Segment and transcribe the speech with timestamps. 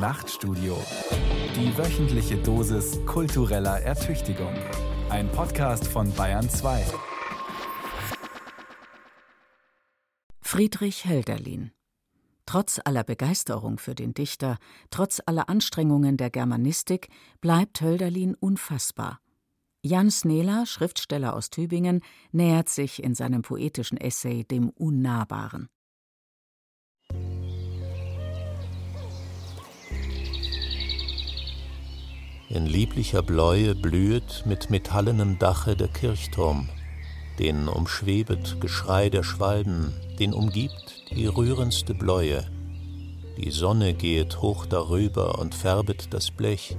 [0.00, 0.82] Nachtstudio.
[1.54, 4.54] Die wöchentliche Dosis kultureller Ertüchtigung.
[5.10, 6.86] Ein Podcast von Bayern 2.
[10.40, 11.72] Friedrich Hölderlin
[12.46, 14.56] Trotz aller Begeisterung für den Dichter,
[14.88, 17.08] trotz aller Anstrengungen der Germanistik,
[17.42, 19.20] bleibt Hölderlin unfassbar.
[19.82, 22.00] Jan Snela, Schriftsteller aus Tübingen,
[22.32, 25.68] nähert sich in seinem poetischen Essay dem Unnahbaren.
[32.52, 36.68] In lieblicher Bläue blühet mit metallenem Dache der Kirchturm,
[37.38, 42.44] den umschwebet Geschrei der Schwalben, den umgibt die rührendste Bläue.
[43.36, 46.76] Die Sonne gehet hoch darüber und färbet das Blech,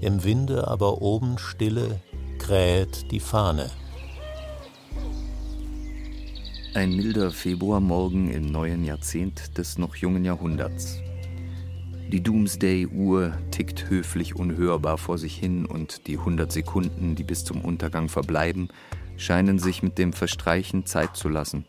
[0.00, 2.00] im Winde aber oben stille
[2.38, 3.70] krähet die Fahne.
[6.72, 11.02] Ein milder Februarmorgen im neuen Jahrzehnt des noch jungen Jahrhunderts.
[12.10, 17.62] Die Doomsday-Uhr tickt höflich unhörbar vor sich hin und die 100 Sekunden, die bis zum
[17.62, 18.68] Untergang verbleiben,
[19.16, 21.64] scheinen sich mit dem Verstreichen Zeit zu lassen.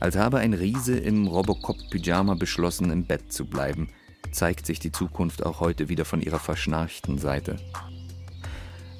[0.00, 3.88] Als habe ein Riese im Robocop-Pyjama beschlossen, im Bett zu bleiben,
[4.32, 7.56] zeigt sich die Zukunft auch heute wieder von ihrer verschnarchten Seite.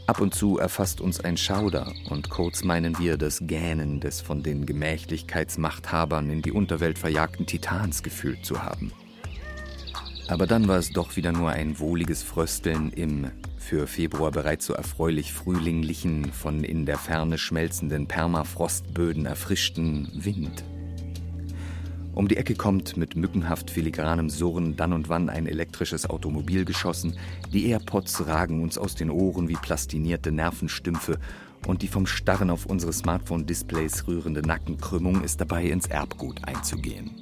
[0.06, 4.42] Ab und zu erfasst uns ein Schauder und kurz meinen wir das Gähnen des von
[4.42, 8.92] den Gemächlichkeitsmachthabern in die Unterwelt verjagten Titans gefühlt zu haben.
[10.27, 14.75] Aber dann war es doch wieder nur ein wohliges Frösteln im für Februar bereits so
[14.75, 20.64] erfreulich frühlinglichen, von in der Ferne schmelzenden Permafrostböden erfrischten Wind.
[22.14, 27.17] Um die Ecke kommt mit mückenhaft filigranem Surren dann und wann ein elektrisches Automobil geschossen,
[27.52, 31.19] die AirPods ragen uns aus den Ohren wie plastinierte Nervenstümpfe
[31.67, 37.20] und die vom Starren auf unsere Smartphone-Displays rührende Nackenkrümmung ist dabei ins Erbgut einzugehen.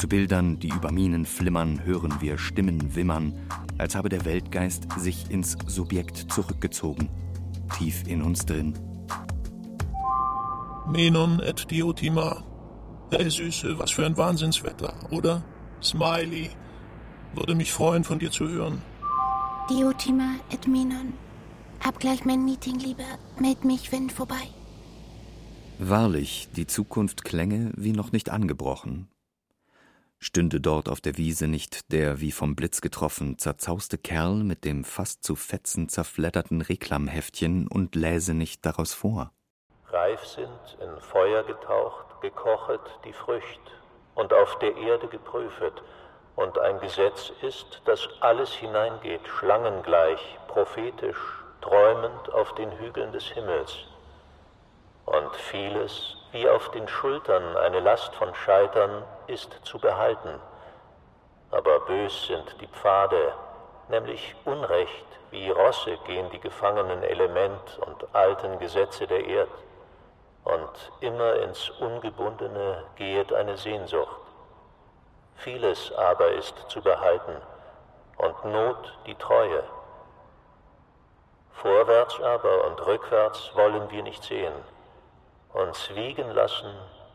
[0.00, 3.34] Zu Bildern, die über Minen flimmern, hören wir Stimmen wimmern,
[3.76, 7.10] als habe der Weltgeist sich ins Subjekt zurückgezogen,
[7.76, 8.72] tief in uns drin.
[10.90, 12.42] Menon et Diotima.
[13.10, 15.44] Hey Süße, was für ein Wahnsinnswetter, oder?
[15.82, 16.48] Smiley.
[17.34, 18.80] Würde mich freuen, von dir zu hören.
[19.68, 21.12] Diotima et Menon.
[21.84, 23.18] Hab gleich mein Meeting lieber.
[23.38, 24.48] Meld mich, wenn vorbei.
[25.78, 29.09] Wahrlich, die Zukunft klänge wie noch nicht angebrochen,
[30.22, 34.84] Stünde dort auf der Wiese nicht der wie vom Blitz getroffen zerzauste Kerl mit dem
[34.84, 39.32] fast zu Fetzen zerfledderten Reklamheftchen und läse nicht daraus vor.
[39.86, 43.60] Reif sind, in Feuer getaucht, gekochet die Frücht
[44.14, 45.82] und auf der Erde geprüfet,
[46.36, 51.18] und ein Gesetz ist, dass alles hineingeht, schlangengleich, prophetisch,
[51.60, 53.76] träumend auf den Hügeln des Himmels.
[55.04, 60.40] Und vieles, wie auf den Schultern eine Last von Scheitern, ist zu behalten.
[61.50, 63.32] Aber bös sind die Pfade,
[63.88, 69.50] nämlich Unrecht, wie Rosse gehen die gefangenen Element und alten Gesetze der Erd.
[70.44, 74.20] Und immer ins Ungebundene gehet eine Sehnsucht.
[75.36, 77.36] Vieles aber ist zu behalten,
[78.18, 79.64] und Not die Treue.
[81.52, 84.52] Vorwärts aber und rückwärts wollen wir nicht sehen
[85.52, 86.72] uns wiegen lassen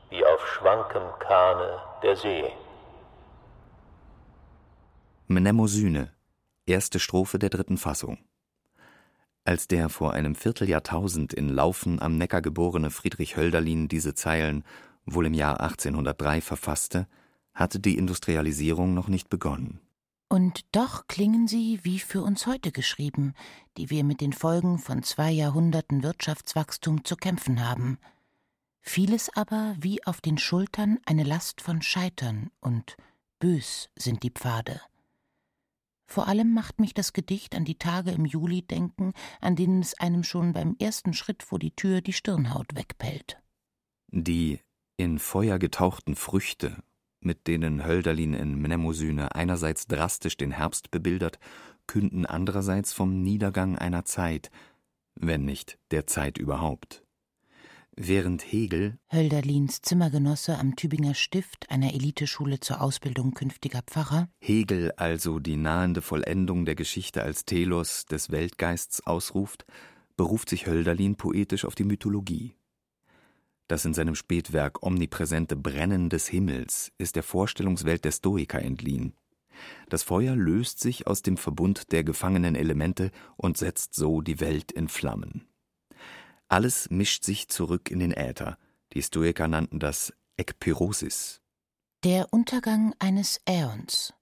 [0.10, 2.52] wie auf schwankem Kahne der See.
[5.28, 6.12] Mnemosyne,
[6.66, 8.20] erste Strophe der dritten Fassung.
[9.44, 14.64] Als der vor einem Vierteljahrtausend in Laufen am Neckar geborene Friedrich Hölderlin diese Zeilen
[15.06, 17.08] wohl im Jahr 1803 verfasste,
[17.54, 19.80] hatte die Industrialisierung noch nicht begonnen.
[20.28, 23.36] Und doch klingen sie wie für uns heute geschrieben,
[23.78, 27.98] die wir mit den Folgen von zwei Jahrhunderten Wirtschaftswachstum zu kämpfen haben–
[28.86, 32.96] vieles aber wie auf den Schultern eine Last von Scheitern und
[33.40, 34.80] bös sind die Pfade.
[36.08, 40.00] Vor allem macht mich das Gedicht an die Tage im Juli denken, an denen es
[40.00, 43.42] einem schon beim ersten Schritt vor die Tür die Stirnhaut wegpellt.
[44.08, 44.60] Die
[44.98, 46.78] in Feuer getauchten Früchte,
[47.20, 51.40] mit denen Hölderlin in Mnemosyne einerseits drastisch den Herbst bebildert,
[51.88, 54.52] künden andererseits vom Niedergang einer Zeit,
[55.16, 57.05] wenn nicht der Zeit überhaupt.
[57.98, 65.40] Während Hegel Hölderlins Zimmergenosse am Tübinger Stift, einer Eliteschule zur Ausbildung künftiger Pfarrer Hegel also
[65.40, 69.66] die nahende Vollendung der Geschichte als Telos des Weltgeists ausruft,
[70.18, 72.58] beruft sich Hölderlin poetisch auf die Mythologie.
[73.70, 79.14] Das in seinem Spätwerk omnipräsente Brennen des Himmels ist der Vorstellungswelt der Stoiker entliehen.
[79.88, 84.74] Das Feuer löst sich aus dem Verbund der gefangenen Elemente und setzt so die Welt
[84.74, 85.48] in Flammen.
[86.48, 88.58] Alles mischt sich zurück in den Äther.
[88.94, 91.42] Die Stoiker nannten das Ekpyrosis.
[92.04, 94.14] Der Untergang eines Äons.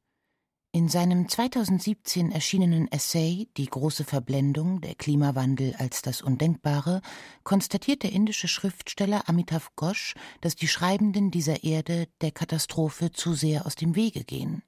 [0.72, 7.02] In seinem 2017 erschienenen Essay Die große Verblendung, der Klimawandel als das Undenkbare,
[7.44, 13.68] konstatiert der indische Schriftsteller Amitav Ghosh, dass die Schreibenden dieser Erde der Katastrophe zu sehr
[13.68, 14.64] aus dem Wege gehen.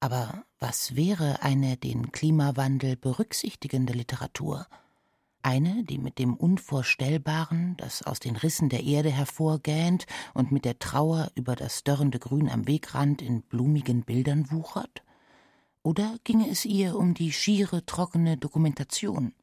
[0.00, 4.66] Aber was wäre eine den Klimawandel berücksichtigende Literatur?
[5.46, 10.80] Eine, die mit dem Unvorstellbaren, das aus den Rissen der Erde hervorgähnt und mit der
[10.80, 15.04] Trauer über das dörrende Grün am Wegrand in blumigen Bildern wuchert?
[15.84, 19.34] Oder ginge es ihr um die schiere, trockene Dokumentation?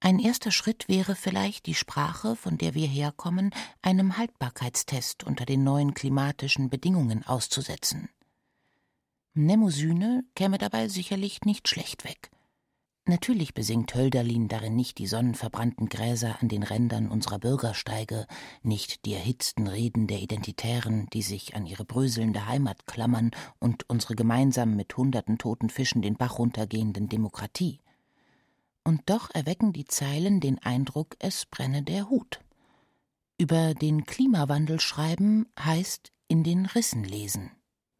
[0.00, 5.64] Ein erster Schritt wäre vielleicht, die Sprache, von der wir herkommen, einem Haltbarkeitstest unter den
[5.64, 8.10] neuen klimatischen Bedingungen auszusetzen.
[9.32, 12.30] Mnemosyne käme dabei sicherlich nicht schlecht weg.
[13.08, 18.26] Natürlich besingt Hölderlin darin nicht die sonnenverbrannten Gräser an den Rändern unserer Bürgersteige,
[18.62, 24.14] nicht die erhitzten Reden der Identitären, die sich an ihre bröselnde Heimat klammern und unsere
[24.14, 27.80] gemeinsam mit hunderten toten Fischen den Bach runtergehenden Demokratie.
[28.84, 32.40] Und doch erwecken die Zeilen den Eindruck, es brenne der Hut.
[33.38, 37.52] Über den Klimawandel schreiben heißt in den Rissen lesen.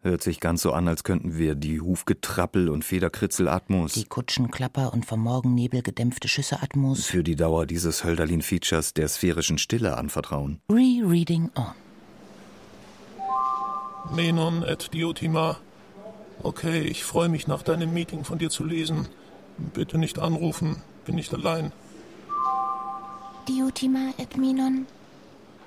[0.03, 3.95] Hört sich ganz so an, als könnten wir die Hufgetrappel und Federkritzel-Atmos.
[3.95, 7.05] Die Kutschenklapper und vom Morgennebel gedämpfte Schüsse-Atmos.
[7.05, 10.61] Für die Dauer dieses Hölderlin-Features der sphärischen Stille anvertrauen.
[10.71, 11.75] Rereading on.
[14.15, 15.59] Menon et Diotima.
[16.45, 19.09] Okay, ich freue mich nach deinem Meeting von dir zu lesen.
[19.75, 21.73] Bitte nicht anrufen, bin nicht allein.
[23.49, 24.87] Diotima et Menon.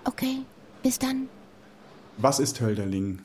[0.05, 0.37] Okay,
[0.83, 1.27] bis dann.
[2.17, 3.19] Was ist Hölderling?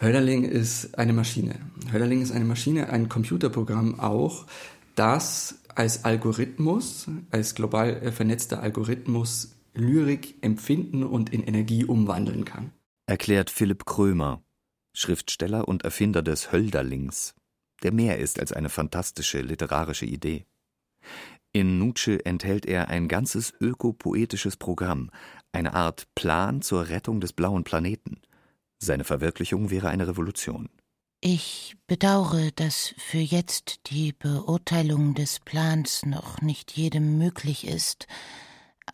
[0.00, 1.58] Hölderling ist eine Maschine.
[1.90, 4.46] Hölderling ist eine Maschine, ein Computerprogramm auch,
[4.94, 12.72] das als Algorithmus, als global vernetzter Algorithmus Lyrik empfinden und in Energie umwandeln kann.
[13.06, 14.42] Erklärt Philipp Krömer,
[14.94, 17.34] Schriftsteller und Erfinder des Hölderlings,
[17.82, 20.46] der mehr ist als eine fantastische literarische Idee.
[21.52, 25.10] In Nutsche enthält er ein ganzes ökopoetisches Programm,
[25.52, 28.20] eine Art Plan zur Rettung des blauen Planeten–
[28.78, 30.68] seine Verwirklichung wäre eine Revolution.
[31.20, 38.06] Ich bedauere, dass für jetzt die Beurteilung des Plans noch nicht jedem möglich ist,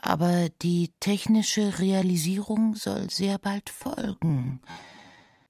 [0.00, 4.62] aber die technische Realisierung soll sehr bald folgen.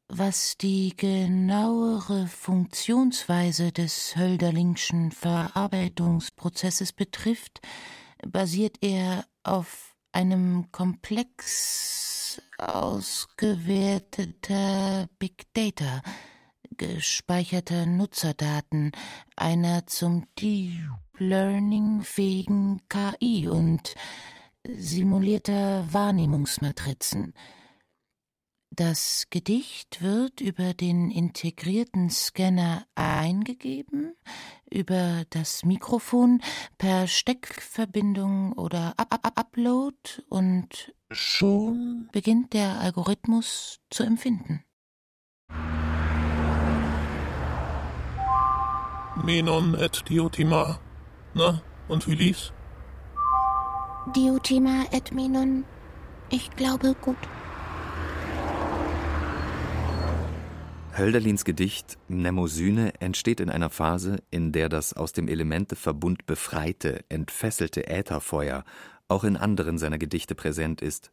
[0.08, 7.61] Was die genauere Funktionsweise des Hölderlingschen Verarbeitungsprozesses betrifft,
[8.26, 12.12] basiert er auf einem Komplex
[12.69, 16.00] ausgewerteter Big Data,
[16.76, 18.93] gespeicherter Nutzerdaten,
[19.37, 23.94] einer zum Deep Learning fähigen KI und
[24.64, 27.35] simulierter Wahrnehmungsmatrizen.
[28.75, 34.15] Das Gedicht wird über den integrierten Scanner eingegeben,
[34.70, 36.41] über das Mikrofon,
[36.79, 44.64] per Steckverbindung oder Up -Up Upload und schon beginnt der Algorithmus zu empfinden.
[49.25, 50.81] Menon et Diotima.
[51.35, 52.53] Na, und wie lief's?
[54.17, 55.64] Diotima et Menon.
[56.31, 57.17] Ich glaube gut.
[60.97, 67.86] Hölderlins Gedicht Mnemosyne entsteht in einer Phase, in der das aus dem Elementeverbund befreite, entfesselte
[67.86, 68.65] Ätherfeuer
[69.12, 71.12] auch in anderen seiner Gedichte präsent ist,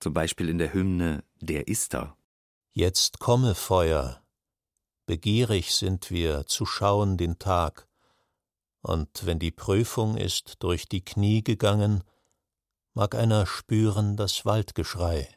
[0.00, 2.16] zum Beispiel in der Hymne Der Ister.
[2.72, 4.22] Jetzt komme Feuer,
[5.06, 7.86] begierig sind wir zu schauen den Tag,
[8.80, 12.02] und wenn die Prüfung ist durch die Knie gegangen,
[12.92, 15.28] mag einer spüren das Waldgeschrei.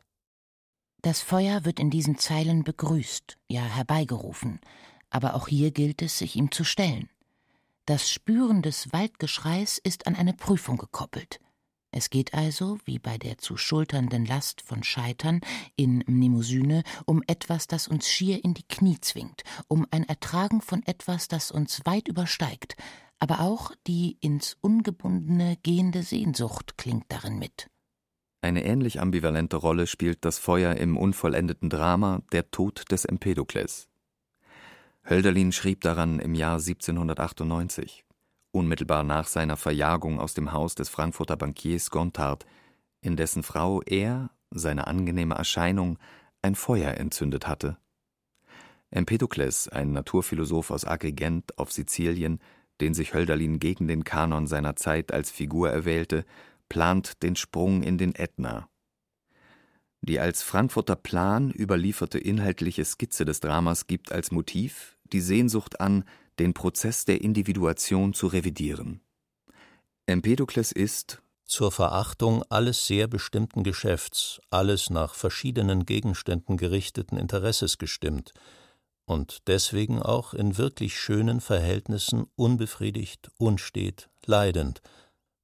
[1.01, 4.59] Das Feuer wird in diesen Zeilen begrüßt, ja herbeigerufen,
[5.09, 7.09] aber auch hier gilt es, sich ihm zu stellen.
[7.85, 11.39] Das Spüren des Waldgeschreis ist an eine Prüfung gekoppelt.
[11.91, 15.41] Es geht also, wie bei der zu schulternden Last von Scheitern
[15.75, 20.83] in Mnemosyne, um etwas, das uns schier in die Knie zwingt, um ein Ertragen von
[20.85, 22.75] etwas, das uns weit übersteigt,
[23.19, 27.69] aber auch die ins Ungebundene gehende Sehnsucht klingt darin mit.
[28.41, 33.89] Eine ähnlich ambivalente Rolle spielt das Feuer im unvollendeten Drama Der Tod des Empedokles.
[35.09, 38.05] Hölderlin schrieb daran im Jahr 1798,
[38.57, 42.45] unmittelbar nach seiner Verjagung aus dem Haus des Frankfurter Bankiers Gontard,
[43.01, 45.97] in dessen Frau er, seine angenehme Erscheinung,
[46.41, 47.77] ein Feuer entzündet hatte.
[48.89, 52.39] Empedokles, ein Naturphilosoph aus Agrigent auf Sizilien,
[52.81, 56.25] den sich Hölderlin gegen den Kanon seiner Zeit als Figur erwählte,
[56.69, 58.69] plant den Sprung in den Ätna.
[60.01, 66.03] Die als Frankfurter Plan überlieferte inhaltliche Skizze des Dramas gibt als Motiv die Sehnsucht an,
[66.39, 69.01] den Prozess der Individuation zu revidieren.
[70.05, 78.33] Empedokles ist zur Verachtung alles sehr bestimmten Geschäfts, alles nach verschiedenen Gegenständen gerichteten Interesses gestimmt
[79.07, 84.81] und deswegen auch in wirklich schönen Verhältnissen unbefriedigt, unstet, leidend,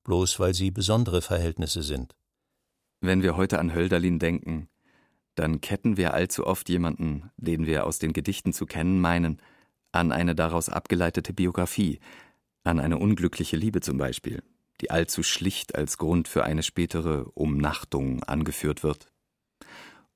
[0.04, 2.14] bloß weil sie besondere Verhältnisse sind.
[3.00, 4.68] Wenn wir heute an Hölderlin denken,
[5.36, 9.42] dann ketten wir allzu oft jemanden, den wir aus den Gedichten zu kennen meinen,
[9.94, 12.00] an eine daraus abgeleitete Biografie,
[12.64, 14.44] an eine unglückliche Liebe zum Beispiel,
[14.82, 19.08] die allzu schlicht als Grund für eine spätere Umnachtung angeführt wird.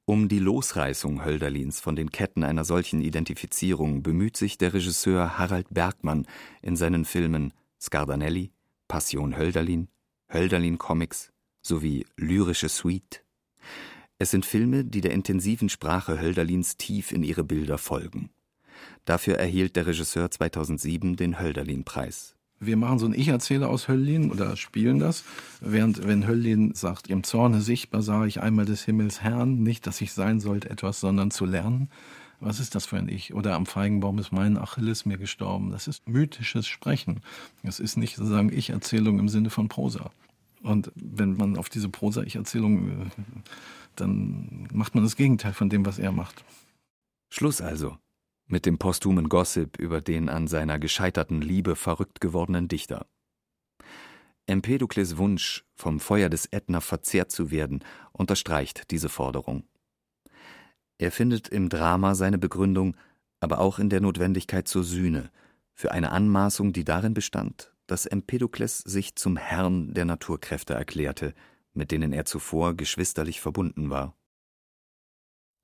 [0.06, 5.68] Um die Losreißung Hölderlins von den Ketten einer solchen Identifizierung bemüht sich der Regisseur Harald
[5.70, 6.26] Bergmann
[6.62, 8.52] in seinen Filmen Scardanelli,
[8.88, 9.90] Passion Hölderlin,
[10.32, 11.32] Hölderlin Comics
[11.62, 13.24] sowie Lyrische Suite.
[14.18, 18.30] Es sind Filme, die der intensiven Sprache Hölderlins tief in ihre Bilder folgen.
[19.06, 22.38] Dafür erhielt der Regisseur 2007 den Hölderlin-Preis.
[22.60, 25.24] Wir machen so einen Ich-Erzähler aus Höllin oder spielen das,
[25.62, 30.02] während wenn Höllin sagt, im Zorne sichtbar sah ich einmal des Himmels Herrn, nicht, dass
[30.02, 31.90] ich sein sollte etwas, sondern zu lernen.
[32.40, 33.34] Was ist das für ein Ich?
[33.34, 35.72] Oder am Feigenbaum ist mein Achilles mir gestorben.
[35.72, 37.22] Das ist mythisches Sprechen.
[37.64, 40.12] Es ist nicht sozusagen Ich-Erzählung im Sinne von Prosa.
[40.62, 43.06] Und wenn man auf diese Prosa-Ich-Erzählung, äh,
[43.96, 46.44] dann macht man das Gegenteil von dem, was er macht.
[47.30, 47.98] Schluss also
[48.48, 53.06] mit dem posthumen Gossip über den an seiner gescheiterten Liebe verrückt gewordenen Dichter.
[54.46, 59.68] Empedokles Wunsch, vom Feuer des Ätna verzehrt zu werden, unterstreicht diese Forderung.
[60.98, 62.96] Er findet im Drama seine Begründung,
[63.40, 65.32] aber auch in der Notwendigkeit zur Sühne,
[65.74, 71.36] für eine Anmaßung, die darin bestand, dass Empedokles sich zum Herrn der Naturkräfte erklärte,
[71.74, 74.18] mit denen er zuvor geschwisterlich verbunden war.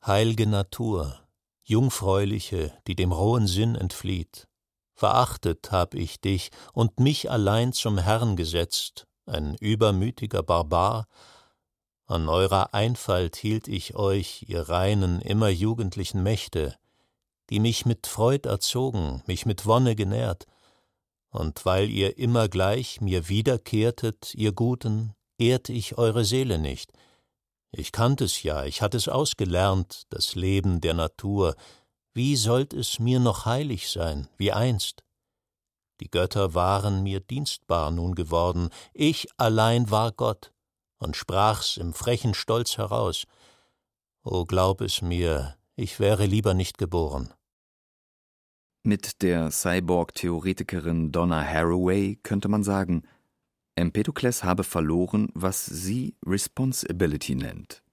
[0.05, 1.25] Heilge Natur,
[1.63, 4.47] Jungfräuliche, die dem rohen Sinn entflieht.
[4.93, 11.07] Verachtet hab ich dich und mich allein zum Herrn gesetzt, ein übermütiger Barbar.
[12.05, 16.75] An eurer Einfalt hielt ich euch, ihr reinen, immer jugendlichen Mächte,
[17.49, 20.45] die mich mit Freud erzogen, mich mit Wonne genährt,
[21.29, 26.91] und weil ihr immer gleich mir wiederkehrtet, ihr Guten, ehrt ich eure Seele nicht,
[27.75, 31.55] ich kannt es ja, ich hatt es ausgelernt, das Leben der Natur.
[32.13, 35.03] Wie sollt es mir noch heilig sein, wie einst?
[35.99, 40.51] Die Götter waren mir dienstbar nun geworden, ich allein war Gott
[40.99, 43.25] und sprach's im frechen Stolz heraus.
[44.23, 47.33] O glaub es mir, ich wäre lieber nicht geboren.
[48.83, 53.03] Mit der Cyborg-Theoretikerin Donna Haraway könnte man sagen,
[53.75, 57.83] Empedokles habe verloren, was sie Responsibility nennt.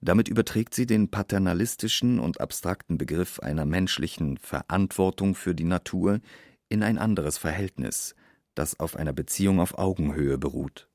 [0.00, 6.20] Damit überträgt sie den paternalistischen und abstrakten Begriff einer menschlichen Verantwortung für die Natur
[6.68, 8.14] in ein anderes Verhältnis,
[8.54, 10.88] das auf einer Beziehung auf Augenhöhe beruht.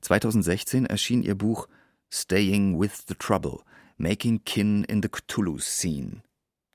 [0.00, 1.68] 2016 erschien ihr Buch
[2.10, 3.60] Staying with the Trouble–
[3.96, 6.22] Making Kin in the Cthulhu Scene.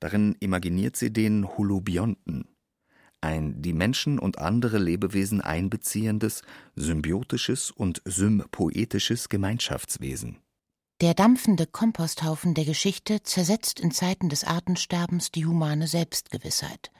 [0.00, 2.48] Darin imaginiert sie den Holobionten,
[3.20, 6.42] ein die Menschen und andere Lebewesen einbeziehendes,
[6.76, 10.38] symbiotisches und sympoetisches Gemeinschaftswesen.
[11.00, 16.90] Der dampfende Komposthaufen der Geschichte zersetzt in Zeiten des Artensterbens die humane Selbstgewissheit.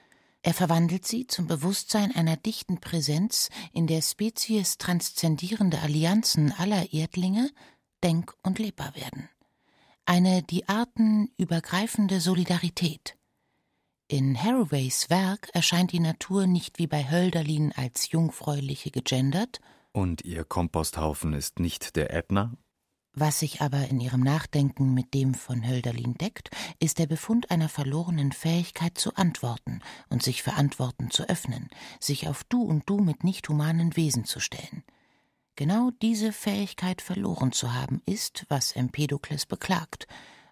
[0.43, 7.51] Er verwandelt sie zum Bewusstsein einer dichten Präsenz, in der Spezies transzendierende Allianzen aller Erdlinge
[8.03, 9.29] denk- und lebbar werden.
[10.07, 13.17] Eine die Arten übergreifende Solidarität.
[14.13, 19.61] In Haraways Werk erscheint die Natur nicht wie bei Hölderlin als jungfräuliche gegendert.
[19.93, 22.53] Und ihr Komposthaufen ist nicht der Ätna?
[23.13, 26.51] Was sich aber in ihrem Nachdenken mit dem von Hölderlin deckt,
[26.81, 31.69] ist der Befund einer verlorenen Fähigkeit zu antworten und sich für Antworten zu öffnen,
[32.01, 34.83] sich auf Du und Du mit nicht humanen Wesen zu stellen.
[35.55, 40.09] Genau diese Fähigkeit verloren zu haben, ist, was Empedokles beklagt,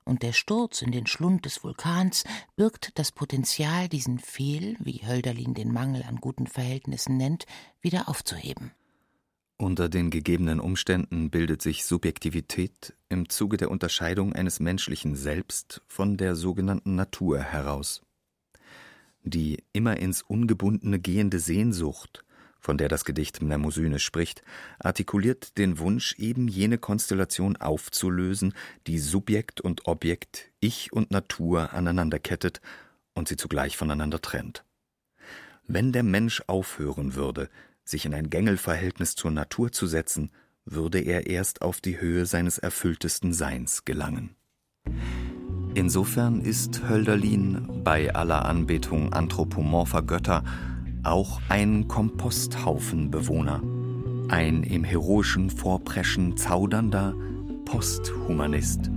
[0.08, 2.24] und der Sturz in den Schlund des Vulkans
[2.56, 7.46] birgt das Potenzial, diesen Fehl, wie Hölderlin den Mangel an guten Verhältnissen nennt,
[7.80, 8.72] wieder aufzuheben.
[9.58, 16.16] Unter den gegebenen Umständen bildet sich Subjektivität im Zuge der Unterscheidung eines menschlichen Selbst von
[16.16, 18.02] der sogenannten Natur heraus.
[19.24, 22.24] Die immer ins Ungebundene gehende Sehnsucht
[22.68, 24.42] von der das Gedicht Mnemosyne spricht,
[24.78, 28.52] artikuliert den Wunsch, eben jene Konstellation aufzulösen,
[28.87, 32.60] die Subjekt und Objekt, Ich und Natur aneinander kettet
[33.14, 34.66] und sie zugleich voneinander trennt.
[35.66, 37.48] Wenn der Mensch aufhören würde,
[37.84, 40.30] sich in ein Gängelverhältnis zur Natur zu setzen,
[40.66, 44.37] würde er erst auf die Höhe seines erfülltesten Seins gelangen.
[45.72, 50.44] Insofern ist Hölderlin bei aller Anbetung anthropomorpher Götter
[51.05, 53.62] auch ein Komposthaufenbewohner,
[54.28, 57.14] ein im heroischen Vorpreschen zaudernder
[57.64, 58.90] Posthumanist.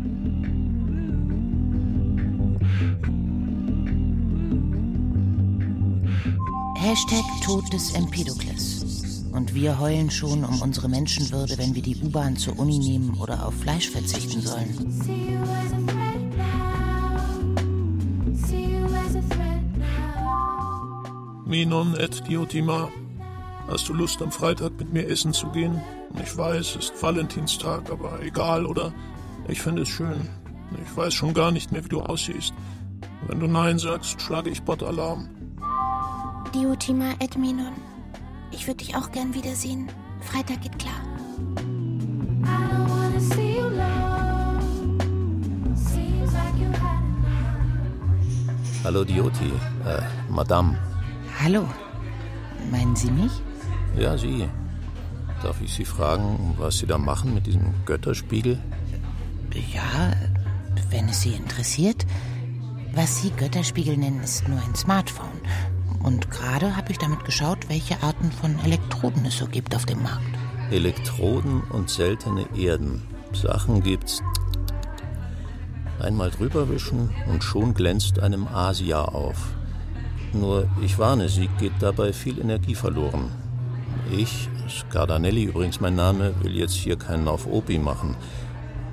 [6.75, 9.25] Hashtag Tod des Empedokles.
[9.31, 13.46] Und wir heulen schon um unsere Menschenwürde, wenn wir die U-Bahn zur Uni nehmen oder
[13.46, 15.60] auf Fleisch verzichten sollen.
[21.51, 22.88] Minon et Diotima,
[23.67, 25.81] hast du Lust am Freitag mit mir essen zu gehen?
[26.24, 28.93] Ich weiß, es ist Valentinstag, aber egal, oder?
[29.50, 30.29] Ich finde es schön.
[30.81, 32.53] Ich weiß schon gar nicht mehr, wie du aussiehst.
[33.27, 35.27] Wenn du Nein sagst, schlage ich Bot-Alarm.
[36.55, 37.74] Diotima et Minon.
[38.51, 39.89] Ich würde dich auch gern wiedersehen.
[40.22, 40.93] Freitag geht klar.
[48.86, 49.51] Hallo Dioti,
[49.86, 50.90] äh, Madame.
[51.43, 51.65] Hallo.
[52.69, 53.31] Meinen Sie mich?
[53.98, 54.48] Ja, Sie.
[55.41, 58.60] Darf ich Sie fragen, was Sie da machen mit diesem Götterspiegel?
[59.74, 60.13] Ja,
[60.91, 62.05] wenn es Sie interessiert.
[62.93, 65.41] Was Sie Götterspiegel nennen, ist nur ein Smartphone.
[66.03, 70.03] Und gerade habe ich damit geschaut, welche Arten von Elektroden es so gibt auf dem
[70.03, 70.38] Markt.
[70.69, 73.01] Elektroden und seltene Erden.
[73.33, 74.21] Sachen gibt's.
[76.00, 79.55] Einmal drüber wischen und schon glänzt einem Asia auf.
[80.33, 83.31] Nur ich warne Sie, geht dabei viel Energie verloren.
[84.11, 88.15] Ich, Scardanelli übrigens mein Name, will jetzt hier keinen auf Opi machen.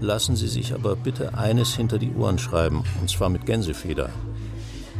[0.00, 4.10] Lassen Sie sich aber bitte eines hinter die Ohren schreiben, und zwar mit Gänsefeder.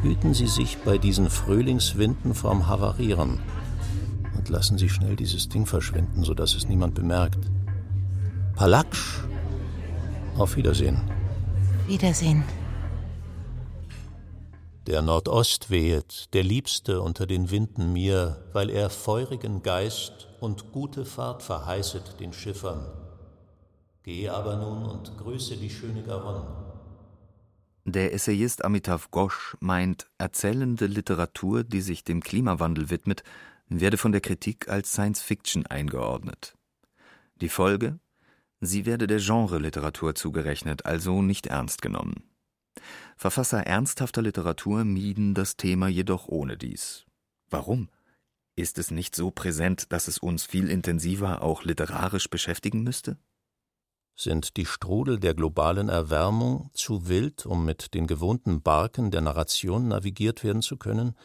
[0.02, 3.40] Hüten Sie sich bei diesen Frühlingswinden vorm Havarieren.
[4.36, 7.38] Und lassen Sie schnell dieses Ding verschwinden, sodass es niemand bemerkt.
[8.54, 9.24] Palaksch!
[10.36, 10.98] Auf Wiedersehen.
[11.88, 12.44] Wiedersehen.
[14.88, 21.04] Der Nordost wehet, der Liebste unter den Winden mir, weil er feurigen Geist und gute
[21.04, 22.86] Fahrt verheißet den Schiffern.
[24.02, 26.46] Gehe aber nun und grüße die schöne Garonne.
[27.84, 33.24] Der Essayist Amitav Ghosh meint, erzählende Literatur, die sich dem Klimawandel widmet,
[33.68, 36.54] werde von der Kritik als Science Fiction eingeordnet.
[37.42, 37.98] Die Folge?
[38.62, 42.24] Sie werde der Genre-Literatur zugerechnet, also nicht ernst genommen.
[43.18, 47.04] Verfasser ernsthafter Literatur mieden das Thema jedoch ohne dies.
[47.50, 47.88] Warum?
[48.54, 53.18] Ist es nicht so präsent, dass es uns viel intensiver auch literarisch beschäftigen müsste?
[54.14, 59.88] Sind die Strudel der globalen Erwärmung zu wild, um mit den gewohnten Barken der Narration
[59.88, 61.16] navigiert werden zu können?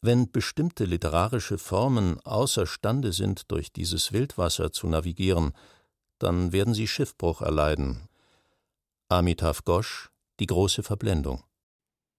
[0.00, 5.52] Wenn bestimmte literarische Formen außerstande sind, durch dieses Wildwasser zu navigieren,
[6.18, 8.08] dann werden sie Schiffbruch erleiden.
[9.10, 10.10] Amitav Ghosh,
[10.40, 11.42] Die große Verblendung.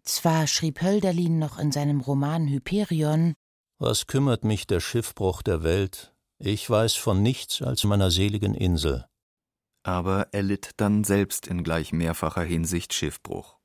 [0.03, 3.33] Zwar schrieb Hölderlin noch in seinem Roman Hyperion
[3.77, 6.13] Was kümmert mich der Schiffbruch der Welt?
[6.39, 9.09] Ich weiß von nichts als meiner seligen Insel
[9.83, 13.57] aber er litt dann selbst in gleich mehrfacher Hinsicht Schiffbruch.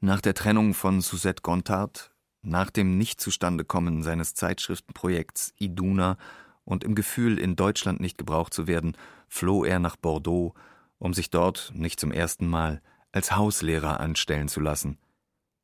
[0.00, 6.16] Nach der Trennung von Suzette Gontard, nach dem Nichtzustandekommen seines Zeitschriftenprojekts Iduna
[6.64, 8.96] und im Gefühl, in Deutschland nicht gebraucht zu werden,
[9.28, 10.54] floh er nach Bordeaux,
[10.98, 14.98] um sich dort, nicht zum ersten Mal, als Hauslehrer anstellen zu lassen.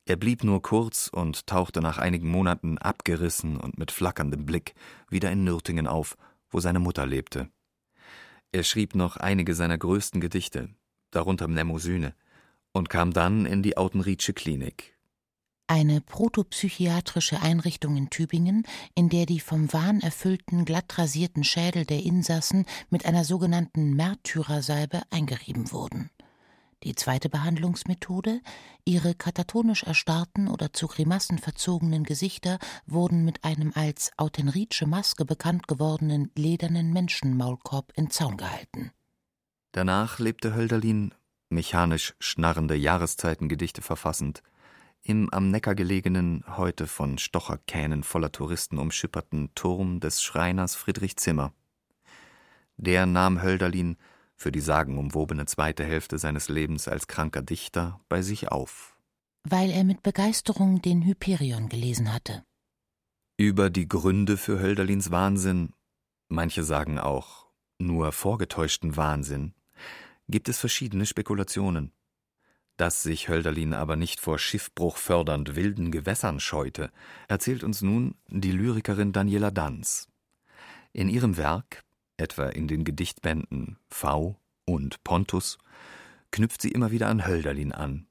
[0.05, 4.73] Er blieb nur kurz und tauchte nach einigen Monaten abgerissen und mit flackerndem Blick
[5.09, 6.17] wieder in Nürtingen auf,
[6.49, 7.49] wo seine Mutter lebte.
[8.53, 10.69] Er schrieb noch einige seiner größten Gedichte,
[11.11, 12.15] darunter Mnemosyne,
[12.71, 14.97] und kam dann in die Autenrietsche Klinik.
[15.69, 22.03] Eine protopsychiatrische Einrichtung in Tübingen, in der die vom Wahn erfüllten, glatt rasierten Schädel der
[22.03, 26.09] Insassen mit einer sogenannten Märtyrersalbe eingerieben wurden.
[26.83, 28.41] Die zweite Behandlungsmethode:
[28.85, 35.67] Ihre katatonisch erstarrten oder zu Grimassen verzogenen Gesichter wurden mit einem als Autenrietsche Maske bekannt
[35.67, 38.91] gewordenen ledernen Menschenmaulkorb in Zaun gehalten.
[39.71, 41.13] Danach lebte Hölderlin,
[41.49, 44.43] mechanisch schnarrende Jahreszeitengedichte verfassend,
[45.01, 51.53] im am Neckar gelegenen, heute von Stocherkähnen voller Touristen umschipperten Turm des Schreiners Friedrich Zimmer.
[52.77, 53.97] Der nahm Hölderlin
[54.37, 58.95] für die sagenumwobene zweite Hälfte seines Lebens als kranker Dichter bei sich auf.
[59.43, 62.43] Weil er mit Begeisterung den Hyperion gelesen hatte.
[63.35, 65.73] Über die Gründe für Hölderlins Wahnsinn,
[66.29, 67.47] manche sagen auch
[67.79, 69.53] nur vorgetäuschten Wahnsinn,
[70.27, 71.91] gibt es verschiedene Spekulationen.
[72.77, 76.91] Dass sich Hölderlin aber nicht vor Schiffbruch fördernd wilden Gewässern scheute,
[77.27, 80.09] erzählt uns nun die Lyrikerin Daniela Danz.
[80.93, 81.83] In ihrem Werk
[82.17, 85.57] etwa in den Gedichtbänden V und Pontus,
[86.31, 88.07] knüpft sie immer wieder an Hölderlin an,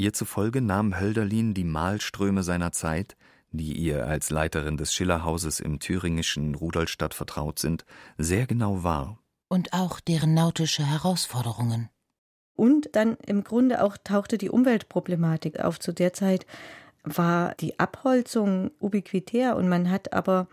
[0.00, 3.16] Ihr zufolge nahm Hölderlin die Malströme seiner Zeit,
[3.50, 7.84] die ihr als Leiterin des Schillerhauses im thüringischen Rudolstadt vertraut sind,
[8.16, 9.18] sehr genau wahr.
[9.48, 11.88] Und auch deren nautische Herausforderungen.
[12.54, 15.80] Und dann im Grunde auch tauchte die Umweltproblematik auf.
[15.80, 16.46] Zu der Zeit
[17.02, 20.46] war die Abholzung ubiquitär und man hat aber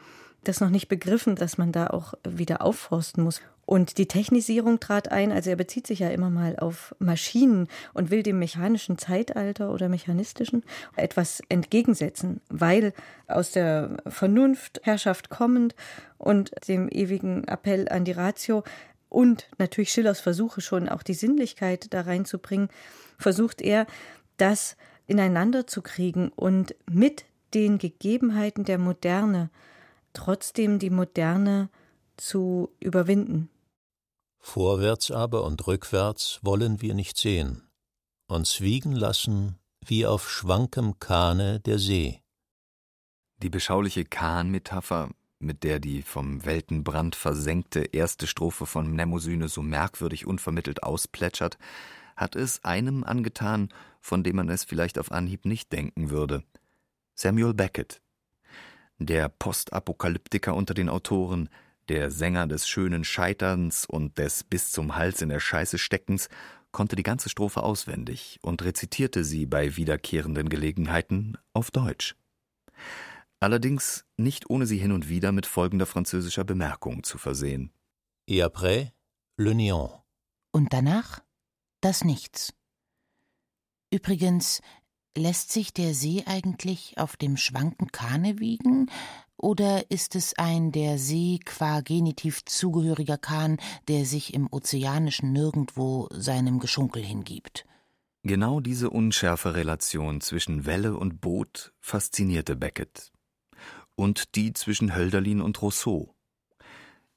[0.47, 3.41] das noch nicht begriffen, dass man da auch wieder aufforsten muss.
[3.65, 8.11] Und die Technisierung trat ein, also er bezieht sich ja immer mal auf Maschinen und
[8.11, 10.63] will dem mechanischen Zeitalter oder mechanistischen
[10.95, 12.93] etwas entgegensetzen, weil
[13.27, 15.75] aus der Vernunftherrschaft kommend
[16.19, 18.63] und dem ewigen Appell an die Ratio
[19.09, 22.69] und natürlich Schillers Versuche schon auch die Sinnlichkeit da reinzubringen,
[23.17, 23.87] versucht er,
[24.37, 24.77] das
[25.07, 29.49] ineinander zu kriegen und mit den Gegebenheiten der Moderne
[30.15, 31.69] trotzdem die Moderne
[32.17, 33.49] zu überwinden.
[34.39, 37.67] Vorwärts aber und rückwärts wollen wir nicht sehen,
[38.27, 42.21] uns wiegen lassen wie auf schwankem Kahne der See.
[43.41, 50.25] Die beschauliche Kahn-Metapher, mit der die vom Weltenbrand versenkte erste Strophe von Mnemosyne so merkwürdig
[50.25, 51.57] unvermittelt ausplätschert,
[52.15, 56.43] hat es einem angetan, von dem man es vielleicht auf Anhieb nicht denken würde.
[57.13, 58.01] Samuel Beckett.
[58.99, 61.49] Der Postapokalyptiker unter den Autoren,
[61.89, 66.29] der Sänger des schönen Scheiterns und des bis zum Hals in der Scheiße Steckens,
[66.71, 72.15] konnte die ganze Strophe auswendig und rezitierte sie bei wiederkehrenden Gelegenheiten auf Deutsch.
[73.39, 77.71] Allerdings nicht ohne sie hin und wieder mit folgender französischer Bemerkung zu versehen.
[78.27, 78.91] Et après,
[79.37, 80.01] le néant.
[80.51, 81.21] Und danach
[81.81, 82.53] das Nichts.
[83.91, 84.61] Übrigens,
[85.15, 88.89] lässt sich der See eigentlich auf dem schwanken Kahne wiegen,
[89.37, 96.07] oder ist es ein der See qua Genitiv zugehöriger Kahn, der sich im ozeanischen Nirgendwo
[96.11, 97.65] seinem Geschunkel hingibt?
[98.23, 103.11] Genau diese unschärfe Relation zwischen Welle und Boot faszinierte Beckett.
[103.95, 106.14] Und die zwischen Hölderlin und Rousseau.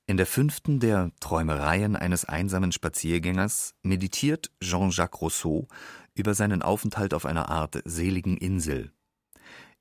[0.09, 5.69] In der fünften der Träumereien eines einsamen Spaziergängers meditiert Jean-Jacques Rousseau
[6.15, 8.91] über seinen Aufenthalt auf einer Art seligen Insel.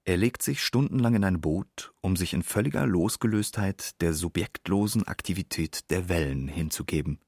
[0.04, 5.90] Er legt sich stundenlang in ein Boot, um sich in völliger Losgelöstheit der subjektlosen Aktivität
[5.92, 7.20] der Wellen hinzugeben.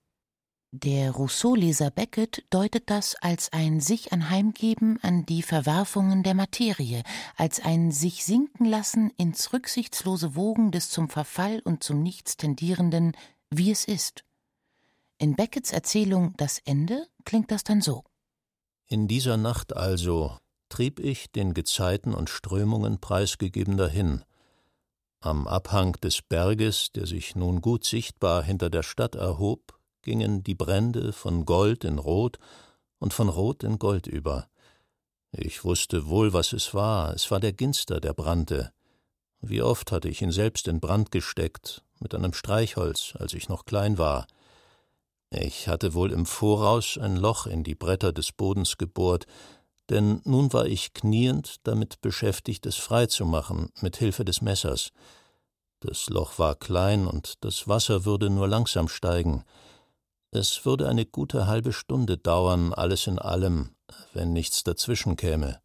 [0.72, 7.02] Der Rousseau-Leser Beckett deutet das als ein sich anheimgeben an die Verwerfungen der Materie,
[7.36, 13.18] als ein sich sinken lassen ins rücksichtslose Wogen des zum Verfall und zum Nichts tendierenden,
[13.50, 14.24] wie es ist.
[15.18, 18.04] In Beckets Erzählung Das Ende klingt das dann so.
[18.86, 20.38] In dieser Nacht also
[20.70, 24.24] trieb ich den Gezeiten und Strömungen preisgegeben dahin.
[25.20, 30.56] Am Abhang des Berges, der sich nun gut sichtbar hinter der Stadt erhob, gingen die
[30.56, 32.38] Brände von Gold in Rot
[33.00, 34.48] und von Rot in Gold über.
[35.32, 38.72] Ich wusste wohl, was es war, es war der Ginster, der brannte.
[39.42, 43.66] Wie oft hatte ich ihn selbst in Brand gesteckt, mit einem Streichholz, als ich noch
[43.66, 44.28] klein war.
[45.30, 49.28] Ich hatte wohl im Voraus ein Loch in die Bretter des Bodens gebohrt,
[49.90, 54.92] denn nun war ich kniend damit beschäftigt, es freizumachen, mit Hilfe des Messers.
[55.80, 59.44] Das Loch war klein und das Wasser würde nur langsam steigen.
[60.32, 63.72] Es würde eine gute halbe Stunde dauern, alles in allem,
[64.14, 65.60] wenn nichts dazwischen käme.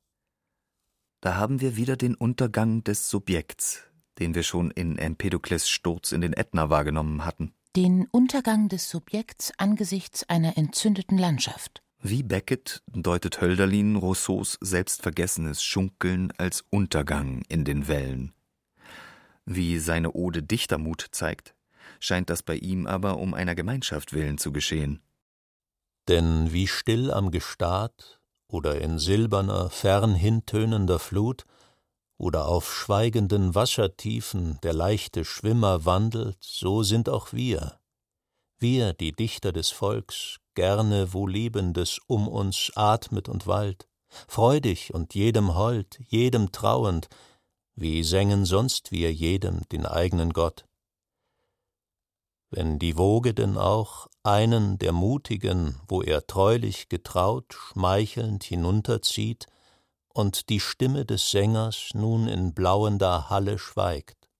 [1.20, 3.82] Da haben wir wieder den Untergang des Subjekts,
[4.18, 7.52] den wir schon in Empedokles Sturz in den Ätna wahrgenommen hatten.
[7.76, 11.82] Den Untergang des Subjekts angesichts einer entzündeten Landschaft.
[12.00, 18.32] Wie Beckett deutet Hölderlin Rousseaus selbstvergessenes Schunkeln als Untergang in den Wellen.
[19.44, 21.54] Wie seine Ode Dichtermut zeigt,
[22.00, 25.02] scheint das bei ihm aber um einer Gemeinschaft willen zu geschehen.
[26.08, 31.44] Denn wie still am Gestad oder in silberner, fern hintönender Flut
[32.18, 37.80] oder auf schweigenden Wassertiefen der leichte Schwimmer wandelt, so sind auch wir,
[38.58, 43.88] wir, die Dichter des Volks, gerne wo Lebendes um uns atmet und wallt,
[44.28, 47.08] freudig und jedem hold, jedem trauend,
[47.74, 50.64] wie sängen sonst wir jedem den eigenen Gott
[52.54, 59.46] wenn die Woge denn auch einen der Mutigen, wo er treulich getraut, schmeichelnd hinunterzieht,
[60.08, 64.30] und die Stimme des Sängers nun in blauender Halle schweigt.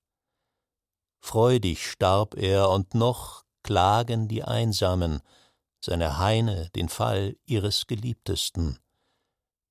[1.21, 5.21] Freudig starb er, und noch klagen die Einsamen,
[5.85, 8.79] seine Heine den Fall ihres Geliebtesten.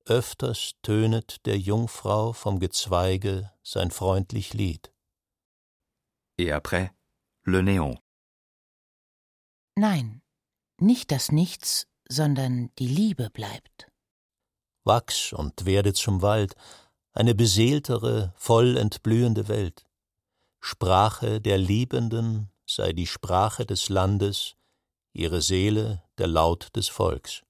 [0.04, 4.92] Öfters tönet der Jungfrau vom Gezweige sein freundlich Lied.
[6.36, 6.90] Et après,
[7.44, 8.03] le néant.
[9.76, 10.22] Nein,
[10.78, 13.90] nicht das Nichts, sondern die Liebe bleibt.
[14.84, 16.54] wachs und werde zum Wald,
[17.12, 19.86] eine beseeltere, voll entblühende Welt.
[20.60, 24.56] Sprache der Liebenden sei die Sprache des Landes,
[25.12, 27.42] ihre Seele der Laut des Volks.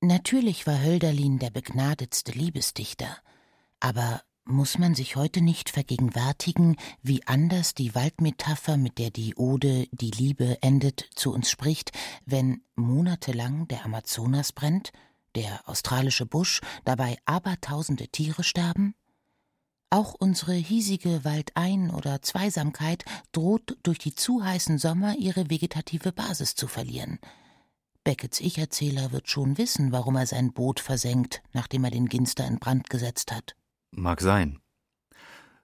[0.00, 3.16] Natürlich war Hölderlin der begnadetste Liebesdichter,
[3.80, 9.88] aber muss man sich heute nicht vergegenwärtigen, wie anders die Waldmetapher, mit der die Ode
[9.90, 11.92] Die Liebe endet, zu uns spricht,
[12.24, 14.92] wenn monatelang der Amazonas brennt,
[15.34, 18.94] der australische Busch, dabei abertausende Tiere sterben?
[19.90, 26.54] Auch unsere hiesige Waldein- oder Zweisamkeit droht durch die zu heißen Sommer ihre vegetative Basis
[26.54, 27.18] zu verlieren.
[28.04, 32.58] Beckets Ich-Erzähler wird schon wissen, warum er sein Boot versenkt, nachdem er den Ginster in
[32.60, 33.56] Brand gesetzt hat.
[33.90, 34.60] Mag sein.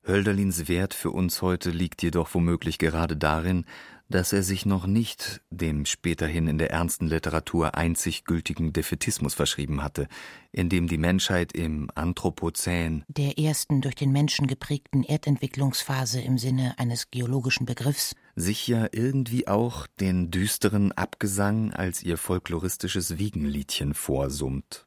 [0.04, 3.64] Hölderlins Wert für uns heute liegt jedoch womöglich gerade darin,
[4.08, 9.82] dass er sich noch nicht dem späterhin in der ernsten Literatur einzig gültigen Defetismus verschrieben
[9.82, 10.08] hatte,
[10.50, 16.74] in dem die Menschheit im Anthropozän, der ersten durch den Menschen geprägten Erdentwicklungsphase im Sinne
[16.78, 24.86] eines geologischen Begriffs, sich ja irgendwie auch den düsteren Abgesang als ihr folkloristisches Wiegenliedchen vorsummt.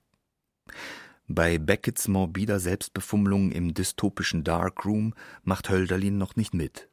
[1.28, 6.90] Bei Beckets morbider Selbstbefummlung im dystopischen Darkroom macht Hölderlin noch nicht mit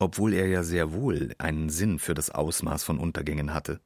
[0.00, 3.80] obwohl er ja sehr wohl einen Sinn für das Ausmaß von Untergängen hatte.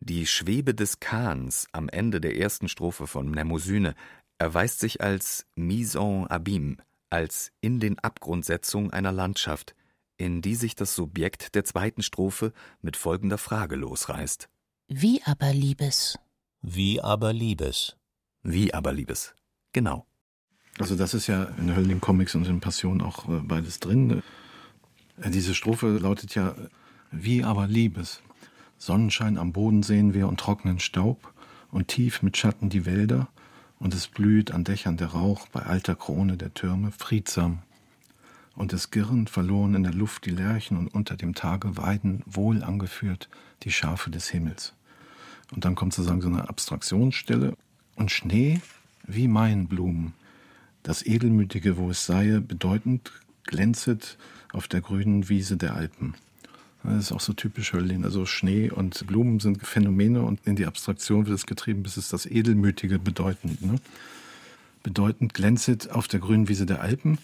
[0.00, 3.94] Die Schwebe des Kahns am Ende der ersten Strophe von Mnemosyne
[4.38, 6.78] erweist sich als mise en abîme,
[7.10, 9.74] als in den Abgrundsetzung einer Landschaft,
[10.16, 14.48] in die sich das Subjekt der zweiten Strophe mit folgender Frage losreißt.
[14.88, 16.18] Wie aber Liebes?
[16.62, 17.96] Wie aber Liebes?
[18.42, 19.34] Wie aber Liebes?
[19.72, 20.06] Genau.
[20.78, 24.22] Also das ist ja in Hölling Comics und in Passion auch äh, beides drin.
[25.20, 26.54] Äh, diese Strophe lautet ja,
[27.10, 28.22] wie aber Liebes.
[28.76, 31.32] Sonnenschein am Boden sehen wir und trockenen Staub
[31.70, 33.28] und tief mit Schatten die Wälder
[33.78, 37.62] und es blüht an Dächern der Rauch bei alter Krone der Türme friedsam.
[38.54, 42.64] Und es girren verloren in der Luft die Lerchen und unter dem Tage weiden wohl
[42.64, 43.28] angeführt
[43.62, 44.74] die Schafe des Himmels.
[45.52, 47.56] Und dann kommt sozusagen so eine Abstraktionsstelle
[47.98, 48.60] und Schnee
[49.06, 50.14] wie Maienblumen.
[50.82, 53.12] Das Edelmütige, wo es sei, bedeutend
[53.44, 54.16] glänzet
[54.52, 56.14] auf der grünen Wiese der Alpen.
[56.84, 58.04] Das ist auch so typisch Höllin.
[58.04, 62.08] Also Schnee und Blumen sind Phänomene und in die Abstraktion wird es getrieben, bis es
[62.08, 63.60] das Edelmütige bedeutend.
[63.62, 63.80] Ne?
[64.82, 67.18] Bedeutend glänzet auf der grünen Wiese der Alpen,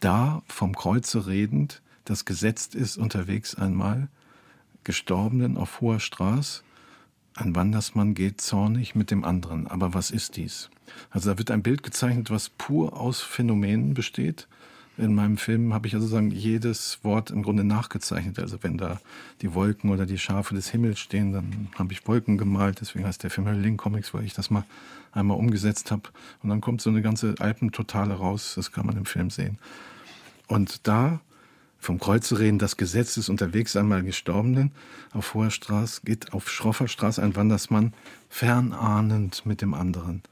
[0.00, 4.08] da vom Kreuze redend, das gesetzt ist unterwegs einmal,
[4.82, 6.62] Gestorbenen auf hoher Straße,
[7.34, 9.66] ein Wandersmann geht zornig mit dem anderen.
[9.66, 10.70] Aber was ist dies?
[11.10, 14.46] Also da wird ein Bild gezeichnet, was pur aus Phänomenen besteht
[15.00, 18.38] in meinem Film habe ich also sagen jedes Wort im Grunde nachgezeichnet.
[18.38, 19.00] Also wenn da
[19.40, 22.80] die Wolken oder die Schafe des Himmels stehen, dann habe ich Wolken gemalt.
[22.80, 24.64] Deswegen heißt der Film Hölling Comics, weil ich das mal
[25.12, 26.02] einmal umgesetzt habe.
[26.42, 28.52] Und dann kommt so eine ganze Alpentotale raus.
[28.56, 29.58] Das kann man im Film sehen.
[30.48, 31.20] Und da
[31.80, 34.72] vom Kreuze reden, das Gesetz ist unterwegs einmal Gestorbenen.
[35.12, 37.94] Auf hoher Straße geht auf schroffer Straße ein Wandersmann
[38.28, 40.22] fernahnend mit dem anderen.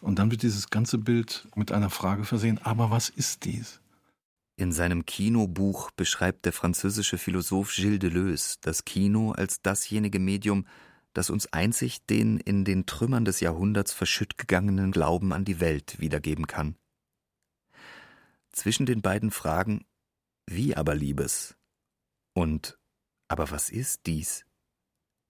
[0.00, 3.80] Und dann wird dieses ganze Bild mit einer Frage versehen, aber was ist dies?
[4.56, 10.66] In seinem Kinobuch beschreibt der französische Philosoph Gilles Deleuze das Kino als dasjenige Medium,
[11.12, 16.00] das uns einzig den in den Trümmern des Jahrhunderts verschütt gegangenen Glauben an die Welt
[16.00, 16.76] wiedergeben kann.
[18.52, 19.84] Zwischen den beiden Fragen
[20.46, 21.56] Wie aber Liebes
[22.34, 22.78] und
[23.28, 24.44] Aber was ist dies?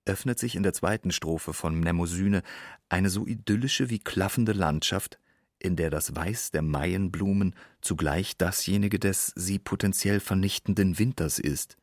[0.06, 2.42] öffnet sich in der zweiten Strophe von Mnemosyne
[2.88, 5.18] eine so idyllische wie klaffende Landschaft,
[5.58, 11.78] in der das Weiß der Maienblumen zugleich dasjenige des sie potenziell vernichtenden Winters ist.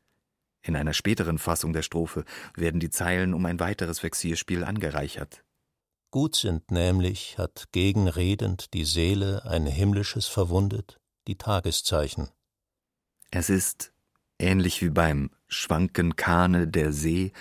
[0.63, 2.23] In einer späteren Fassung der Strophe
[2.55, 5.43] werden die Zeilen um ein weiteres Vexierspiel angereichert.
[6.11, 12.29] Gut sind nämlich, hat gegenredend die Seele ein himmlisches verwundet, die Tageszeichen.
[13.31, 13.93] Es ist,
[14.39, 17.31] ähnlich wie beim Schwanken Kahne der See,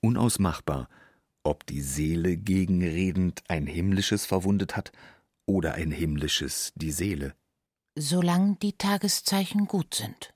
[0.00, 0.88] unausmachbar,
[1.42, 4.92] ob die Seele gegenredend ein himmlisches verwundet hat
[5.46, 7.34] oder ein himmlisches die Seele.
[7.96, 10.34] Solange die Tageszeichen gut sind.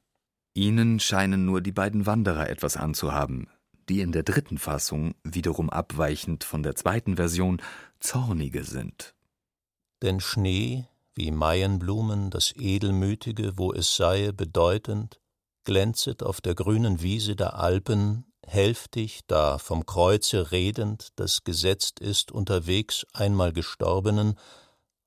[0.55, 3.49] Ihnen scheinen nur die beiden Wanderer etwas anzuhaben,
[3.89, 7.61] die in der dritten Fassung, wiederum abweichend von der zweiten Version,
[8.01, 9.15] zornige sind.
[10.03, 15.21] Denn Schnee, wie Maienblumen, das Edelmütige, wo es sei, bedeutend,
[15.65, 22.33] glänzet auf der grünen Wiese der Alpen, hälftig, da vom Kreuze redend, das gesetzt ist
[22.33, 24.39] unterwegs einmal Gestorbenen,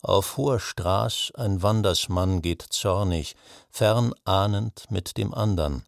[0.01, 3.35] auf hoher Straß ein Wandersmann geht zornig,
[3.69, 5.83] fern ahnend mit dem andern.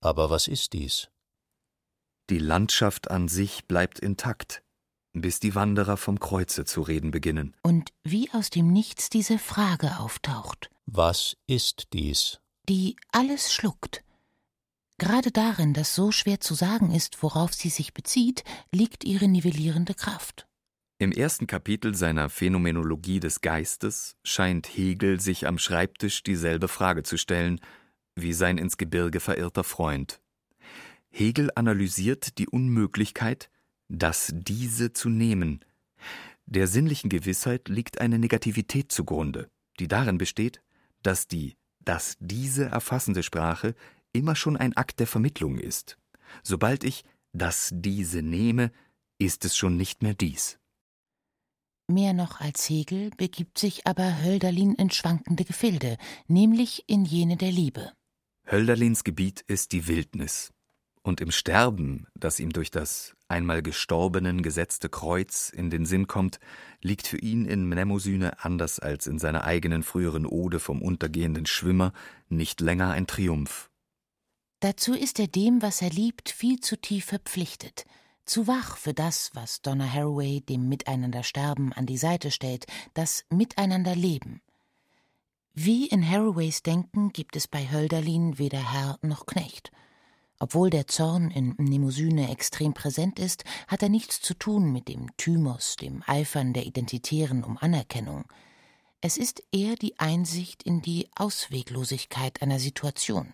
[0.00, 1.08] Aber was ist dies?
[2.30, 4.62] Die Landschaft an sich bleibt intakt.
[5.12, 7.54] Bis die Wanderer vom Kreuze zu reden beginnen.
[7.62, 10.70] Und wie aus dem Nichts diese Frage auftaucht.
[10.86, 12.40] Was ist dies?
[12.68, 14.04] Die alles schluckt.
[14.98, 19.94] Gerade darin, dass so schwer zu sagen ist, worauf sie sich bezieht, liegt ihre nivellierende
[19.94, 20.46] Kraft.
[20.98, 27.16] Im ersten Kapitel seiner Phänomenologie des Geistes scheint Hegel sich am Schreibtisch dieselbe Frage zu
[27.16, 27.60] stellen
[28.14, 30.20] wie sein ins Gebirge verirrter Freund.
[31.10, 33.50] Hegel analysiert die Unmöglichkeit,
[33.92, 35.60] das Diese zu nehmen.
[36.46, 40.62] Der sinnlichen Gewissheit liegt eine Negativität zugrunde, die darin besteht,
[41.02, 43.74] dass die das Diese erfassende Sprache
[44.12, 45.98] immer schon ein Akt der Vermittlung ist.
[46.42, 48.72] Sobald ich das Diese nehme,
[49.18, 50.58] ist es schon nicht mehr dies.
[51.88, 57.52] Mehr noch als Hegel begibt sich aber Hölderlin in schwankende Gefilde, nämlich in jene der
[57.52, 57.92] Liebe.
[58.50, 60.52] Hölderlins Gebiet ist die Wildnis.
[61.02, 66.38] Und im Sterben, das ihm durch das einmal Gestorbenen gesetzte Kreuz in den Sinn kommt,
[66.80, 71.92] liegt für ihn in Mnemosyne anders als in seiner eigenen früheren Ode vom untergehenden Schwimmer
[72.28, 73.70] nicht länger ein Triumph.
[74.60, 77.84] Dazu ist er dem, was er liebt, viel zu tief verpflichtet–
[78.24, 84.40] zu wach für das, was Donna Haraway dem Miteinandersterben an die Seite stellt, das Miteinanderleben.
[85.54, 89.70] Wie in Haraways Denken gibt es bei Hölderlin weder Herr noch Knecht.
[90.42, 95.16] Obwohl der Zorn in Mnemosyne extrem präsent ist, hat er nichts zu tun mit dem
[95.16, 98.24] Thymos, dem Eifern der Identitären um Anerkennung.
[99.00, 103.32] Es ist eher die Einsicht in die Ausweglosigkeit einer Situation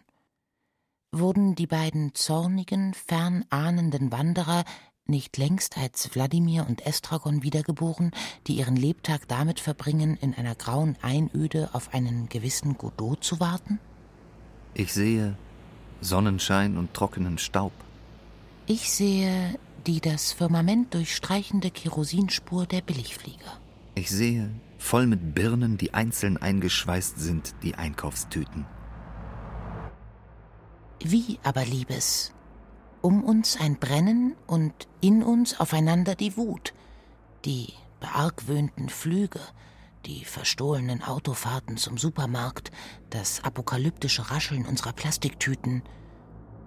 [1.10, 4.66] wurden die beiden zornigen, fernahnenden Wanderer
[5.06, 8.10] nicht längst als Wladimir und Estragon wiedergeboren,
[8.46, 13.78] die ihren Lebtag damit verbringen, in einer grauen Einöde auf einen gewissen Godot zu warten?
[14.74, 15.38] Ich sehe
[16.00, 17.72] Sonnenschein und trockenen Staub.
[18.66, 23.58] Ich sehe die das Firmament durchstreichende Kerosinspur der Billigflieger.
[23.94, 28.66] Ich sehe, voll mit Birnen, die einzeln eingeschweißt sind, die Einkaufstüten.
[31.02, 32.34] Wie aber, Liebes?
[33.00, 36.74] Um uns ein Brennen und in uns aufeinander die Wut,
[37.44, 39.40] die beargwöhnten Flüge,
[40.06, 42.70] die verstohlenen Autofahrten zum Supermarkt,
[43.10, 45.82] das apokalyptische Rascheln unserer Plastiktüten.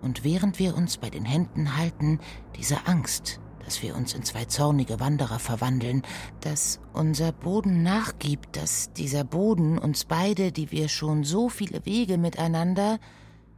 [0.02, 2.20] Und während wir uns bei den Händen halten,
[2.56, 6.02] diese Angst, dass wir uns in zwei zornige Wanderer verwandeln,
[6.42, 12.18] dass unser Boden nachgibt, dass dieser Boden uns beide, die wir schon so viele Wege
[12.18, 13.00] miteinander,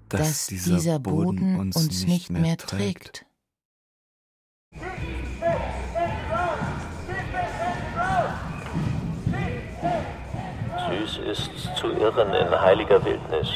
[0.09, 3.25] dass, dass dieser, dieser, Boden uns, uns nicht mehr, mehr trägt.
[11.05, 13.49] Süß ist's zu irren in heiliger Wildnis,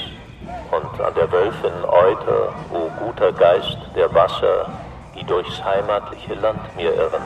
[0.72, 4.70] und an der Wölfin Euter, o guter Geist der Wasser,
[5.16, 7.24] die durchs heimatliche Land mir irren.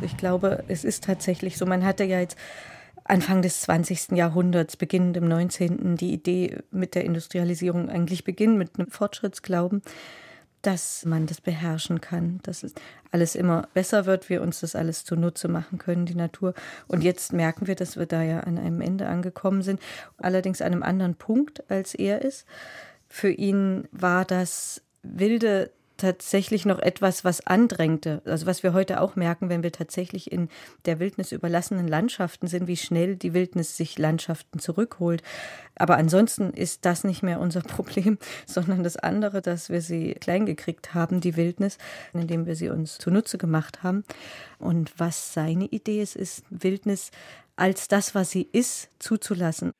[0.00, 1.66] Ich glaube, es ist tatsächlich so.
[1.66, 2.38] Man hatte ja jetzt
[3.04, 4.12] Anfang des 20.
[4.12, 5.96] Jahrhunderts, beginnend im 19.
[5.96, 9.82] die Idee mit der Industrialisierung eigentlich beginnt, mit einem Fortschrittsglauben,
[10.66, 12.74] dass man das beherrschen kann, dass es
[13.12, 16.54] alles immer besser wird, wir uns das alles zunutze machen können, die Natur.
[16.88, 19.80] Und jetzt merken wir, dass wir da ja an einem Ende angekommen sind,
[20.18, 22.46] allerdings an einem anderen Punkt, als er ist.
[23.08, 28.22] Für ihn war das wilde tatsächlich noch etwas, was andrängte.
[28.24, 30.48] Also was wir heute auch merken, wenn wir tatsächlich in
[30.84, 35.22] der Wildnis überlassenen Landschaften sind, wie schnell die Wildnis sich Landschaften zurückholt.
[35.74, 40.46] Aber ansonsten ist das nicht mehr unser Problem, sondern das andere, dass wir sie klein
[40.46, 41.78] gekriegt haben, die Wildnis,
[42.12, 44.04] indem wir sie uns zunutze gemacht haben.
[44.58, 47.10] Und was seine Idee ist, ist Wildnis
[47.56, 49.72] als das, was sie ist, zuzulassen.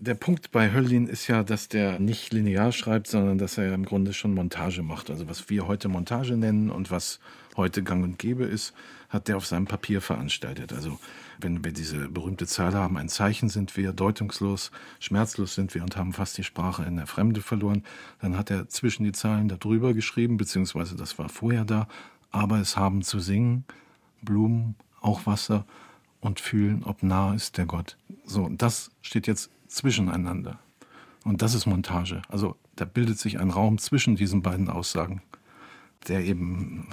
[0.00, 3.84] Der Punkt bei Höllin ist ja, dass der nicht linear schreibt, sondern dass er im
[3.84, 5.08] Grunde schon Montage macht.
[5.08, 7.20] Also was wir heute Montage nennen und was
[7.56, 8.74] heute gang und gäbe ist,
[9.08, 10.72] hat der auf seinem Papier veranstaltet.
[10.72, 10.98] Also
[11.38, 15.96] wenn wir diese berühmte Zahl haben, ein Zeichen sind wir, deutungslos, schmerzlos sind wir und
[15.96, 17.84] haben fast die Sprache in der Fremde verloren,
[18.20, 21.86] dann hat er zwischen die Zahlen darüber geschrieben, beziehungsweise das war vorher da,
[22.32, 23.64] aber es haben zu singen,
[24.22, 25.64] Blumen, auch Wasser
[26.20, 27.96] und fühlen, ob nah ist der Gott.
[28.24, 30.58] So, das steht jetzt zwischeneinander.
[31.24, 32.22] Und das ist Montage.
[32.28, 35.22] Also da bildet sich ein Raum zwischen diesen beiden Aussagen,
[36.08, 36.88] der eben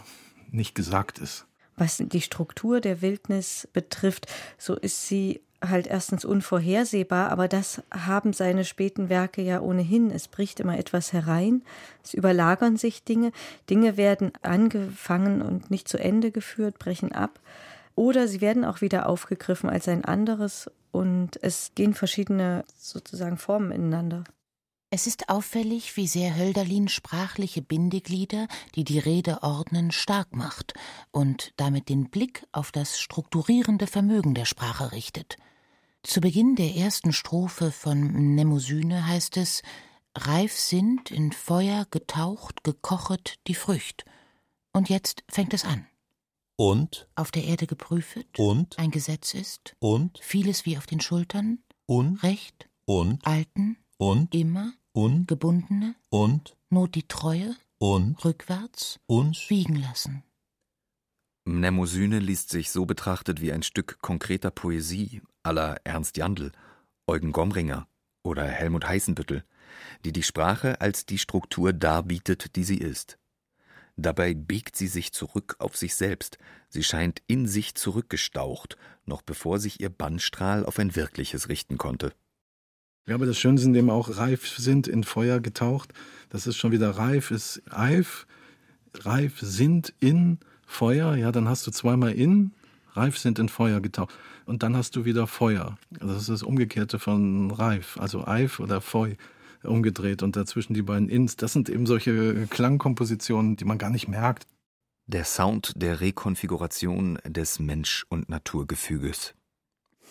[0.52, 1.46] nicht gesagt ist.
[1.76, 4.28] Was die Struktur der Wildnis betrifft,
[4.58, 10.10] so ist sie halt erstens unvorhersehbar, aber das haben seine späten Werke ja ohnehin.
[10.10, 11.64] Es bricht immer etwas herein,
[12.04, 13.32] es überlagern sich Dinge,
[13.70, 17.40] Dinge werden angefangen und nicht zu Ende geführt, brechen ab.
[17.96, 23.72] Oder sie werden auch wieder aufgegriffen als ein anderes und es gehen verschiedene sozusagen Formen
[23.72, 24.24] ineinander.
[24.94, 30.74] Es ist auffällig, wie sehr Hölderlin sprachliche Bindeglieder, die die Rede ordnen, stark macht
[31.12, 35.38] und damit den Blick auf das strukturierende Vermögen der Sprache richtet.
[36.04, 39.62] Zu Beginn der ersten Strophe von Mnemosyne heißt es
[40.14, 44.04] Reif sind, in Feuer getaucht, gekochet die Frücht.
[44.74, 45.88] Und jetzt fängt es an.
[46.62, 47.08] Und?
[47.16, 48.38] Auf der Erde geprüfet.
[48.38, 48.78] Und?
[48.78, 49.76] Ein Gesetz ist.
[49.80, 50.20] Und?
[50.22, 51.58] Vieles wie auf den Schultern.
[51.88, 52.22] Und?
[52.22, 52.70] Recht.
[52.86, 53.26] Und?
[53.26, 53.78] Alten.
[53.98, 54.36] Und?
[54.36, 54.72] Immer.
[54.92, 55.28] Und?
[55.28, 55.96] Gebundene.
[56.10, 56.56] Und?
[56.70, 57.56] Not die Treue.
[57.80, 58.24] Und?
[58.24, 59.00] Rückwärts.
[59.08, 59.50] Uns?
[59.50, 60.22] Wiegen lassen.
[61.46, 66.52] Mnemosyne liest sich so betrachtet wie ein Stück konkreter Poesie aller Ernst Jandl,
[67.08, 67.88] Eugen Gomringer
[68.22, 69.44] oder Helmut Heißenbüttel,
[70.06, 73.18] die die Sprache als die Struktur darbietet, die sie ist.
[74.02, 76.38] Dabei biegt sie sich zurück auf sich selbst,
[76.70, 82.14] sie scheint in sich zurückgestaucht, noch bevor sich ihr Bannstrahl auf ein Wirkliches richten konnte.
[83.08, 85.94] Ja, aber das Schöne sind eben auch reif sind, in Feuer getaucht.
[86.30, 88.28] Das ist schon wieder reif, ist reif,
[88.96, 91.16] reif sind in Feuer.
[91.16, 92.54] Ja, dann hast du zweimal in,
[92.94, 94.16] reif sind in Feuer getaucht.
[94.46, 95.78] Und dann hast du wieder Feuer.
[95.92, 99.16] Das ist das Umgekehrte von reif, also eif oder feu
[99.64, 101.36] umgedreht und dazwischen die beiden Ins.
[101.36, 104.48] Das sind eben solche Klangkompositionen, die man gar nicht merkt.
[105.08, 109.34] Der Sound der Rekonfiguration des Mensch- und Naturgefüges.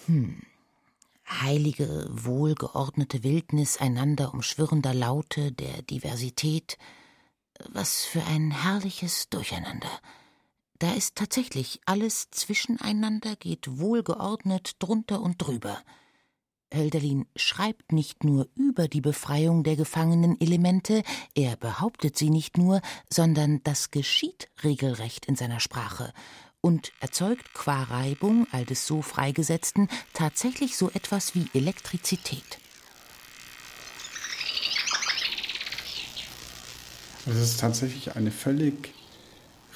[0.06, 0.42] Hm.
[1.26, 6.76] Heilige, wohlgeordnete Wildnis einander umschwirrender Laute der Diversität.
[7.68, 9.90] Was für ein herrliches Durcheinander.
[10.80, 15.78] Da ist tatsächlich alles zwischeneinander, geht wohlgeordnet drunter und drüber.
[16.72, 21.02] Hölderlin schreibt nicht nur über die Befreiung der gefangenen Elemente,
[21.34, 26.12] er behauptet sie nicht nur, sondern das geschieht regelrecht in seiner Sprache
[26.60, 32.58] und erzeugt qua Reibung all des so Freigesetzten tatsächlich so etwas wie Elektrizität.
[37.26, 38.94] Es ist tatsächlich eine völlig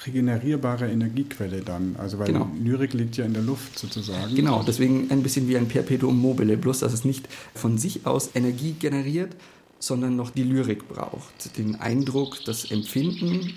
[0.05, 1.95] regenerierbare Energiequelle dann.
[1.97, 2.49] Also weil genau.
[2.61, 4.35] Lyrik liegt ja in der Luft sozusagen.
[4.35, 8.31] Genau, deswegen ein bisschen wie ein Perpetuum mobile, bloß dass es nicht von sich aus
[8.35, 9.35] Energie generiert,
[9.79, 11.57] sondern noch die Lyrik braucht.
[11.57, 13.53] Den Eindruck, das Empfinden,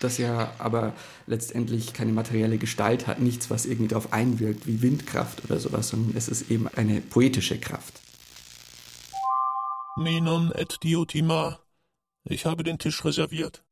[0.00, 0.94] das ja aber
[1.26, 6.16] letztendlich keine materielle Gestalt hat, nichts, was irgendwie darauf einwirkt, wie Windkraft oder sowas, sondern
[6.16, 8.00] es ist eben eine poetische Kraft.
[9.96, 11.60] Menon et Diotima.
[12.24, 13.62] Ich habe den Tisch reserviert.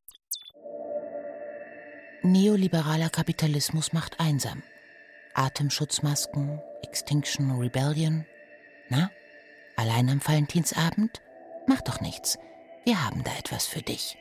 [2.22, 4.62] Neoliberaler Kapitalismus macht einsam.
[5.32, 8.26] Atemschutzmasken, Extinction Rebellion.
[8.90, 9.10] Na,
[9.76, 11.22] allein am Valentinsabend?
[11.66, 12.38] Mach doch nichts.
[12.84, 14.18] Wir haben da etwas für dich.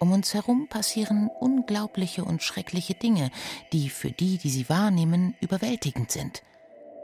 [0.00, 3.30] Um uns herum passieren unglaubliche und schreckliche Dinge,
[3.72, 6.42] die für die, die sie wahrnehmen, überwältigend sind.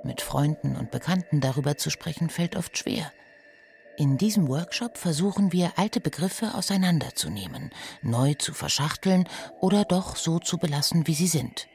[0.02, 3.12] Mit Freunden und Bekannten darüber zu sprechen, fällt oft schwer.
[3.98, 7.70] In diesem Workshop versuchen wir, alte Begriffe auseinanderzunehmen,
[8.00, 9.28] neu zu verschachteln
[9.60, 11.66] oder doch so zu belassen, wie sie sind.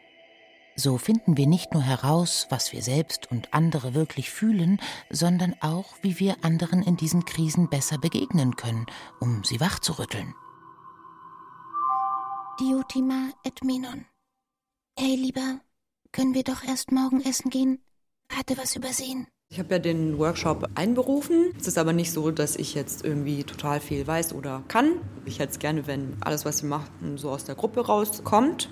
[0.78, 5.96] So finden wir nicht nur heraus, was wir selbst und andere wirklich fühlen, sondern auch,
[6.02, 8.86] wie wir anderen in diesen Krisen besser begegnen können,
[9.20, 10.34] um sie wachzurütteln.
[12.58, 14.06] Diotima et Menon.
[14.98, 15.60] Hey, lieber,
[16.14, 17.84] können wir doch erst morgen essen gehen?
[18.30, 19.28] Hatte was übersehen.
[19.54, 21.54] Ich habe ja den Workshop einberufen.
[21.60, 24.94] Es ist aber nicht so, dass ich jetzt irgendwie total viel weiß oder kann.
[25.26, 28.72] Ich hätte es gerne, wenn alles, was Sie machen, so aus der Gruppe rauskommt.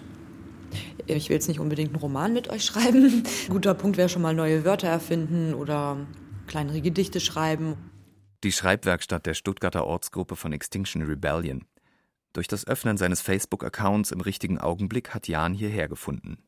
[1.05, 3.23] Ich will jetzt nicht unbedingt einen Roman mit euch schreiben.
[3.23, 5.97] Ein guter Punkt wäre schon mal neue Wörter erfinden oder
[6.47, 7.75] kleinere Gedichte schreiben.
[8.43, 11.65] Die Schreibwerkstatt der Stuttgarter Ortsgruppe von Extinction Rebellion.
[12.33, 16.39] Durch das Öffnen seines Facebook-Accounts im richtigen Augenblick hat Jan hierher gefunden.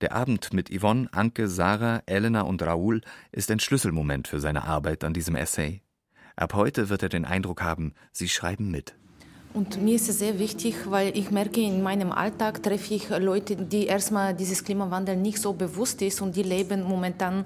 [0.00, 3.00] Der Abend mit Yvonne, Anke, Sarah, Elena und Raoul
[3.32, 5.82] ist ein Schlüsselmoment für seine Arbeit an diesem Essay.
[6.36, 8.94] Ab heute wird er den Eindruck haben, sie schreiben mit.
[9.54, 13.56] Und mir ist es sehr wichtig, weil ich merke, in meinem Alltag treffe ich Leute,
[13.56, 17.44] die erstmal dieses Klimawandel nicht so bewusst ist und die leben momentan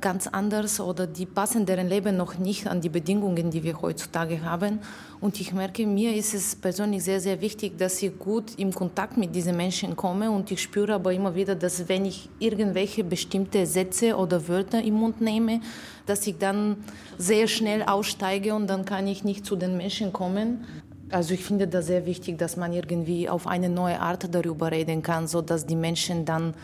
[0.00, 4.42] ganz anders oder die passen deren Leben noch nicht an die Bedingungen, die wir heutzutage
[4.42, 4.78] haben.
[5.20, 9.16] Und ich merke, mir ist es persönlich sehr, sehr wichtig, dass ich gut in Kontakt
[9.16, 10.30] mit diesen Menschen komme.
[10.30, 14.94] Und ich spüre aber immer wieder, dass wenn ich irgendwelche bestimmte Sätze oder Wörter im
[14.94, 15.60] Mund nehme,
[16.06, 16.76] dass ich dann
[17.18, 20.64] sehr schnell aussteige und dann kann ich nicht zu den Menschen kommen.
[21.10, 25.02] Also ich finde das sehr wichtig, dass man irgendwie auf eine neue Art darüber reden
[25.02, 26.54] kann, sodass die Menschen dann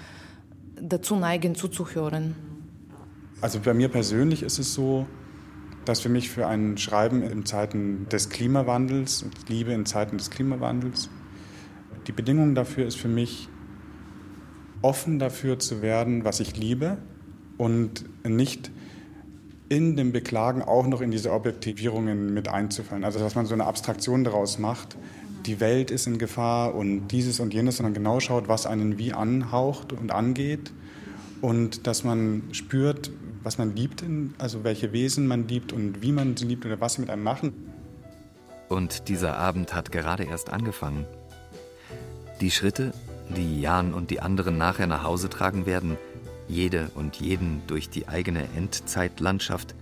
[0.81, 2.58] dazu neigen, zuzuhören.
[3.41, 5.07] Also bei mir persönlich ist es so,
[5.85, 11.09] dass für mich für ein Schreiben in Zeiten des Klimawandels, Liebe in Zeiten des Klimawandels,
[12.07, 13.49] die Bedingung dafür ist für mich,
[14.83, 16.99] offen dafür zu werden, was ich liebe
[17.59, 18.71] und nicht
[19.69, 23.05] in dem Beklagen auch noch in diese Objektivierungen mit einzufallen.
[23.05, 24.97] Also dass man so eine Abstraktion daraus macht,
[25.47, 29.13] die Welt ist in Gefahr und dieses und jenes, sondern genau schaut, was einen wie
[29.13, 30.73] anhaucht und angeht
[31.41, 33.11] und dass man spürt,
[33.43, 34.05] was man liebt,
[34.39, 37.23] also welche Wesen man liebt und wie man sie liebt oder was sie mit einem
[37.23, 37.53] machen.
[38.69, 41.07] Und dieser Abend hat gerade erst angefangen.
[42.41, 42.93] Die Schritte,
[43.35, 45.97] die Jan und die anderen nachher nach Hause tragen werden,
[46.49, 49.75] jede und jeden durch die eigene Endzeitlandschaft,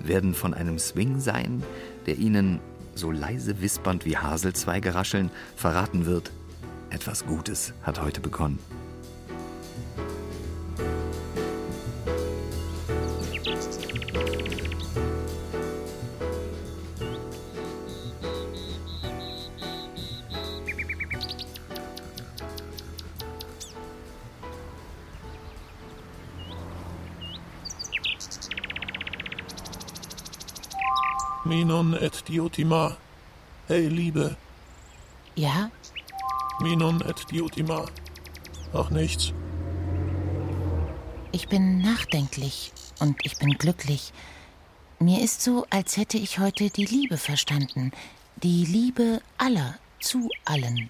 [0.00, 1.62] werden von einem Swing sein,
[2.06, 2.60] der ihnen,
[2.94, 6.32] so leise wispernd wie Haselzweige rascheln, verraten wird,
[6.90, 8.58] etwas Gutes hat heute begonnen.
[32.30, 32.96] Diotima.
[33.66, 34.36] Hey, Liebe.
[35.34, 35.68] Ja?
[36.60, 37.86] Minon et Diotima.
[38.72, 39.32] Ach, nichts.
[41.32, 42.70] Ich bin nachdenklich
[43.00, 44.12] und ich bin glücklich.
[45.00, 47.90] Mir ist so, als hätte ich heute die Liebe verstanden.
[48.36, 50.88] Die Liebe aller zu allen.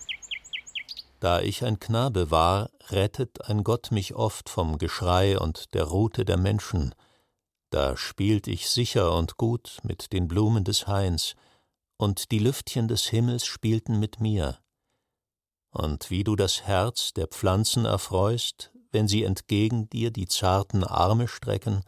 [1.21, 6.27] Da ich ein Knabe war, rettet ein Gott mich oft vom Geschrei und der Rute
[6.27, 6.95] der Menschen–
[7.71, 11.35] da spielt ich sicher und gut mit den Blumen des Hains,
[11.97, 14.59] und die Lüftchen des Himmels spielten mit mir.
[15.71, 21.29] Und wie du das Herz der Pflanzen erfreust, wenn sie entgegen dir die zarten Arme
[21.29, 21.83] strecken,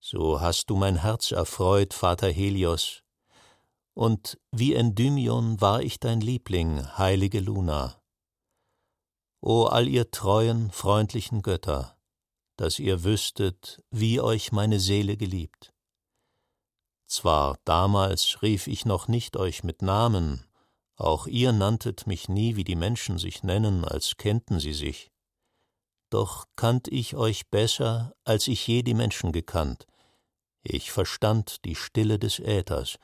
[0.00, 3.02] so hast du mein Herz erfreut, Vater Helios.
[3.94, 8.00] Und wie Endymion war ich dein Liebling, heilige Luna.
[9.40, 11.95] O all ihr treuen, freundlichen Götter,
[12.56, 15.72] dass ihr wüsstet, wie euch meine Seele geliebt.
[17.06, 20.44] Zwar damals rief ich noch nicht euch mit Namen,
[20.96, 25.10] auch ihr nanntet mich nie, wie die Menschen sich nennen, als kennten sie sich.
[26.10, 29.86] Doch kannt ich euch besser, als ich je die Menschen gekannt.
[30.62, 32.98] Ich verstand die Stille des Äthers,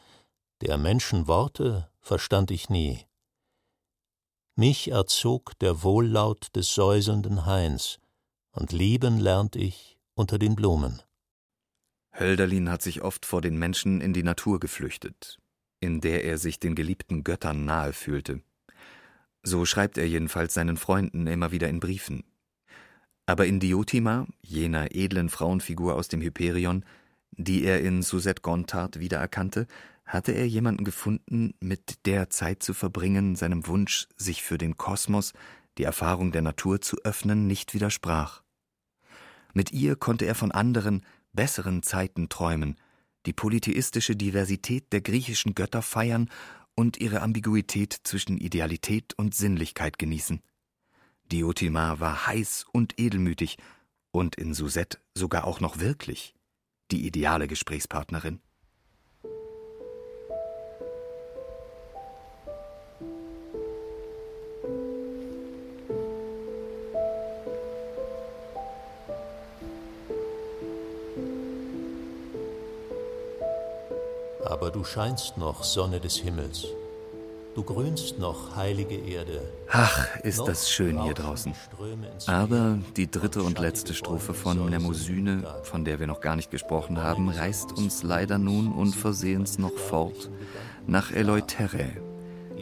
[0.62, 3.06] der Menschen Worte verstand ich nie.
[4.54, 7.98] Mich erzog der Wohllaut des säuselnden Hains,
[8.52, 11.02] und lieben lernt ich unter den Blumen.
[12.18, 15.38] Hölderlin hat sich oft vor den Menschen in die Natur geflüchtet,
[15.80, 18.42] in der er sich den geliebten Göttern nahe fühlte.
[19.42, 22.24] So schreibt er jedenfalls seinen Freunden immer wieder in Briefen.
[23.26, 26.84] Aber in Diotima, jener edlen Frauenfigur aus dem Hyperion,
[27.32, 29.66] die er in Suzette Gontard wiedererkannte,
[30.04, 35.32] hatte er jemanden gefunden, mit der Zeit zu verbringen, seinem Wunsch, sich für den Kosmos,
[35.78, 38.41] die Erfahrung der Natur zu öffnen, nicht widersprach.
[39.52, 42.76] Mit ihr konnte er von anderen, besseren Zeiten träumen,
[43.26, 46.30] die polytheistische Diversität der griechischen Götter feiern
[46.74, 50.42] und ihre Ambiguität zwischen Idealität und Sinnlichkeit genießen.
[51.30, 53.58] Diotima war heiß und edelmütig
[54.10, 56.34] und in Suzette sogar auch noch wirklich
[56.90, 58.40] die ideale Gesprächspartnerin.
[74.62, 76.68] Aber du scheinst noch, Sonne des Himmels.
[77.56, 79.42] Du grünst noch, heilige Erde.
[79.68, 81.52] Ach, ist das schön hier draußen.
[82.28, 87.02] Aber die dritte und letzte Strophe von Mnemosyne, von der wir noch gar nicht gesprochen
[87.02, 90.30] haben, reißt uns leider nun unversehens noch fort
[90.86, 91.86] nach Eleutere,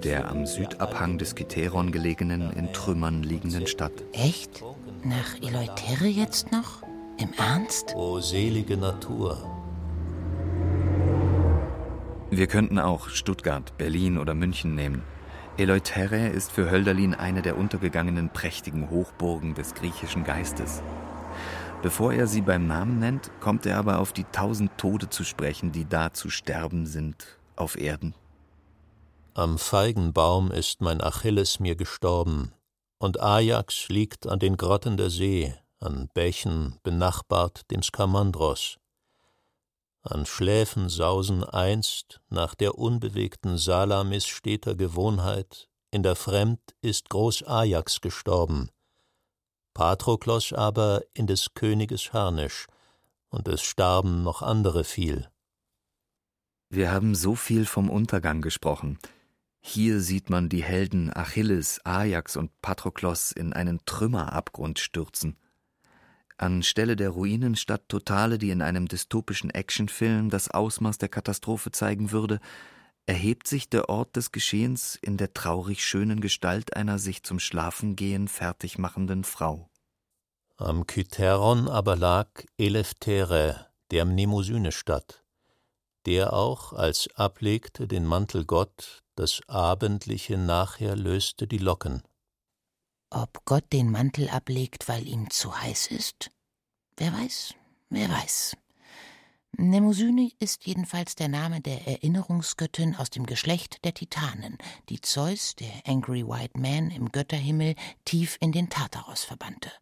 [0.03, 3.93] der am Südabhang des Kiteron gelegenen, in Trümmern liegenden Stadt.
[4.13, 4.65] Echt?
[5.05, 6.81] Nach Eleutere jetzt noch?
[7.19, 7.95] Im Ernst?
[7.95, 9.37] O selige Natur,
[12.31, 15.03] wir könnten auch Stuttgart, Berlin oder München nehmen.
[15.59, 20.83] Eleutere ist für Hölderlin eine der untergegangenen prächtigen Hochburgen des griechischen Geistes.
[21.83, 25.73] Bevor er sie beim Namen nennt, kommt er aber auf die tausend Tode zu sprechen,
[25.73, 28.15] die da zu sterben sind auf Erden.
[29.35, 32.53] Am Feigenbaum ist mein Achilles mir gestorben,
[32.99, 38.80] und Ajax liegt an den Grotten der See, an Bächen benachbart dem Skamandros
[40.03, 47.45] an Schläfen sausen einst nach der unbewegten Salamis steter Gewohnheit, in der Fremd ist groß
[47.47, 48.71] Ajax gestorben,
[49.75, 52.67] Patroklos aber in des Königes Harnisch,
[53.29, 55.29] und es starben noch andere viel.
[56.69, 58.99] Wir haben so viel vom Untergang gesprochen.
[59.61, 65.37] Hier sieht man die Helden Achilles, Ajax und Patroklos in einen Trümmerabgrund stürzen.
[66.43, 72.41] Anstelle der Ruinenstadt Totale, die in einem dystopischen Actionfilm das Ausmaß der Katastrophe zeigen würde,
[73.07, 78.29] erhebt sich der Ort des Geschehens in der traurig schönen Gestalt einer sich zum Schlafengehen
[78.29, 79.69] fertig machenden Frau.
[80.57, 82.29] Am Kytheron aber lag
[82.59, 85.25] Eleftere, der Mnemosyne-Stadt,
[86.07, 92.03] der auch, als ablegte den Mantel Gott, das Abendliche nachher löste die Locken.
[93.11, 96.31] Ob Gott den Mantel ablegt, weil ihm zu heiß ist?
[96.97, 97.55] Wer weiß,
[97.89, 98.57] wer weiß.
[99.59, 104.59] Mnemosyne ist jedenfalls der Name der Erinnerungsgöttin aus dem Geschlecht der Titanen,
[104.89, 109.73] die Zeus, der Angry White Man im Götterhimmel, tief in den Tartaros verbannte.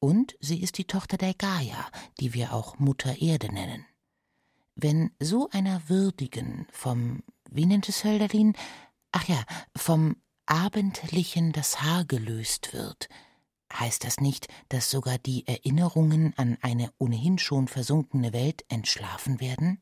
[0.00, 1.86] Und sie ist die Tochter der Gaia,
[2.18, 3.84] die wir auch Mutter Erde nennen.
[4.74, 8.56] Wenn so einer würdigen, vom, wie nennt es Hölderlin?
[9.12, 9.44] Ach ja,
[9.76, 10.16] vom
[10.46, 13.08] Abendlichen das Haar gelöst wird,
[13.72, 19.80] heißt das nicht, dass sogar die Erinnerungen an eine ohnehin schon versunkene Welt entschlafen werden?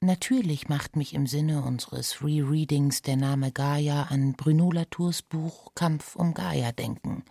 [0.00, 6.16] Natürlich macht mich im Sinne unseres Rereadings der Name Gaia an Bruno Latours Buch Kampf
[6.16, 7.24] um Gaia denken,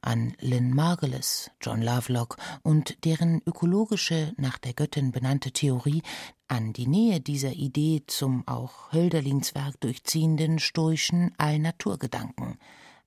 [0.00, 6.02] an Lynn Margulis, John Lovelock und deren ökologische, nach der Göttin benannte Theorie,
[6.48, 12.58] an die Nähe dieser Idee zum auch Hölderlins Werk durchziehenden stoischen Allnaturgedanken,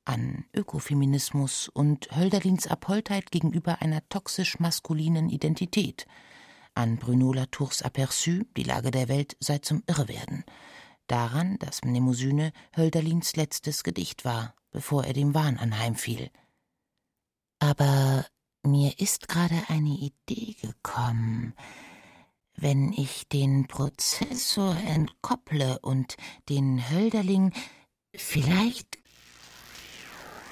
[0.06, 6.06] an Ökofeminismus und Hölderlins Abholtheit gegenüber einer toxisch maskulinen Identität,
[6.76, 10.46] an Bruno Latours Aperçu, die Lage der Welt sei zum Irrewerden,
[11.08, 16.30] daran, dass Mnemosyne Hölderlins letztes Gedicht war, bevor er dem Wahn anheimfiel.
[17.60, 18.26] Aber
[18.64, 21.54] mir ist gerade eine Idee gekommen.
[22.62, 26.16] Wenn ich den Prozessor entkopple und
[26.48, 27.52] den Hölderling
[28.16, 29.00] vielleicht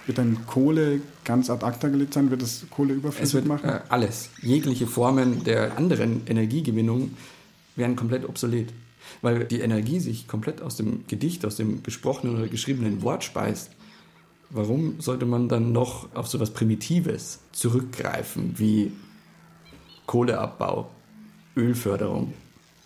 [0.09, 2.31] wird dann Kohle ganz ad acta gelegt sein?
[2.31, 3.69] Wird es Kohle überflüssig es wird, machen?
[3.69, 4.31] Äh, alles.
[4.41, 7.15] Jegliche Formen der anderen Energiegewinnung
[7.75, 8.73] werden komplett obsolet.
[9.21, 13.69] Weil die Energie sich komplett aus dem Gedicht, aus dem gesprochenen oder geschriebenen Wort speist.
[14.49, 18.91] Warum sollte man dann noch auf so etwas Primitives zurückgreifen wie
[20.07, 20.89] Kohleabbau,
[21.59, 22.33] Ölförderung?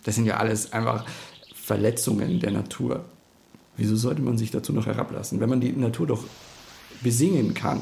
[0.04, 1.04] Das sind ja alles einfach
[1.54, 3.04] Verletzungen der Natur.
[3.76, 6.24] Wieso sollte man sich dazu noch herablassen, wenn man die Natur doch
[7.02, 7.80] besingen kann?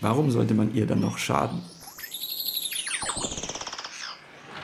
[0.00, 1.60] Warum sollte man ihr dann noch schaden?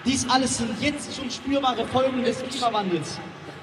[0.05, 3.18] Dies alles sind jetzt schon spürbare Folgen des Klimawandels.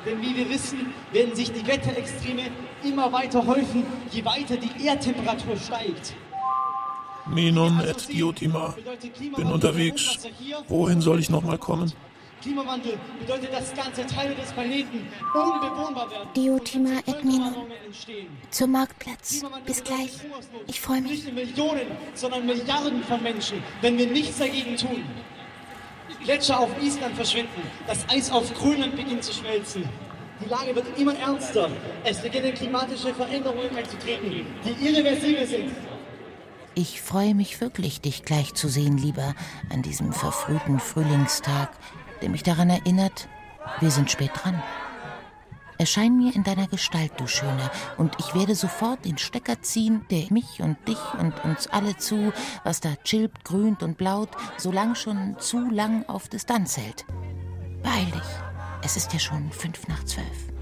[0.05, 2.51] Denn wie wir wissen, werden sich die Wetterextreme
[2.84, 6.13] immer weiter häufen, je weiter die Erdtemperatur steigt.
[7.28, 8.76] Minon et Diotima.
[9.36, 10.19] Bin unterwegs.
[10.67, 11.91] Wohin soll ich nochmal kommen?
[12.41, 16.28] Klimawandel bedeutet, dass ganze Teile des Planeten unbewohnbar werden.
[16.36, 17.55] Diotima et Minon.
[18.49, 19.45] Zum Marktplatz.
[19.65, 20.11] Bis gleich.
[20.67, 21.24] Ich freue mich.
[21.24, 25.05] Nicht Millionen, sondern Milliarden von Menschen, wenn wir nichts dagegen tun.
[26.24, 29.88] Gletscher auf Island verschwinden, das Eis auf Grönland beginnt zu schmelzen.
[30.43, 31.69] Die Lage wird immer ernster.
[32.03, 35.71] Es beginnen klimatische Veränderungen einzutreten, die irreversibel sind.
[36.76, 39.36] Ich freue mich wirklich, dich gleich zu sehen, lieber,
[39.71, 41.69] an diesem verfrühten Frühlingstag,
[42.21, 43.28] der mich daran erinnert,
[43.80, 44.61] wir sind spät dran.
[45.78, 50.26] Erschein mir in deiner Gestalt, du Schöne, und ich werde sofort den Stecker ziehen, der
[50.32, 54.95] mich und dich und uns alle zu, was da chillt, grünt und blaut, so lang
[54.95, 57.05] schon zu lang auf Distanz hält.
[57.84, 58.30] Beeil dich,
[58.84, 60.52] es ist ja schon fünf nach zwölf.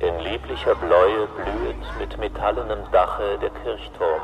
[0.00, 4.22] In lieblicher Bläue blühet mit metallenem Dache der Kirchturm.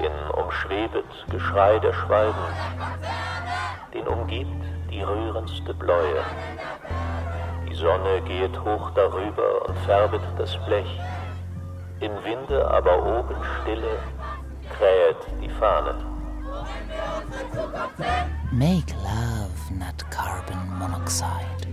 [0.00, 2.46] Den umschwebet Geschrei der Schwalben.
[3.92, 6.22] Den umgibt die rührendste Bläue.
[7.68, 11.00] Die Sonne gehet hoch darüber und färbet das Blech.
[11.98, 13.98] Im Winde aber oben stille
[14.78, 15.94] krähet die Fahne.
[18.52, 21.71] Make love, not carbon monoxide.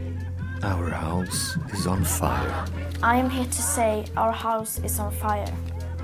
[0.62, 2.66] Our house is on fire.
[3.02, 5.48] I am here to say our house is on fire.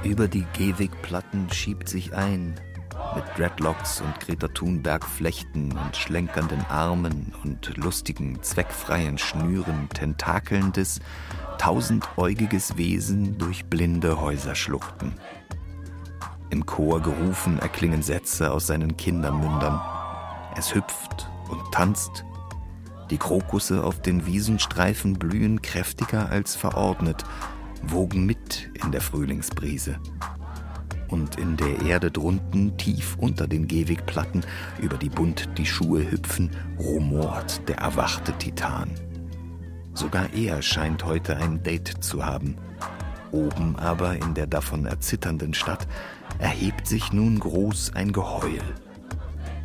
[0.03, 2.56] Über die Gehwegplatten schiebt sich ein,
[3.16, 11.01] mit Dreadlocks und Greta Thunberg Flechten und schlenkernden Armen und lustigen, zweckfreien Schnüren tentakelndes,
[11.58, 15.16] tausendäugiges Wesen durch blinde Häuserschluchten.
[16.49, 19.82] Im Chor gerufen erklingen Sätze aus seinen Kindermündern.
[20.56, 22.24] Es hüpft und tanzt.
[23.10, 27.24] Die Krokusse auf den Wiesenstreifen blühen kräftiger als verordnet,
[27.84, 29.99] wogen mit in der Frühlingsbrise
[31.10, 34.43] und in der Erde drunten, tief unter den Gehwegplatten,
[34.82, 38.89] über die bunt die Schuhe hüpfen, rumort der erwachte Titan.
[39.93, 42.58] Sogar er scheint heute ein Date zu haben.
[43.32, 45.88] Oben aber in der davon erzitternden Stadt
[46.39, 48.60] erhebt sich nun groß ein Geheul.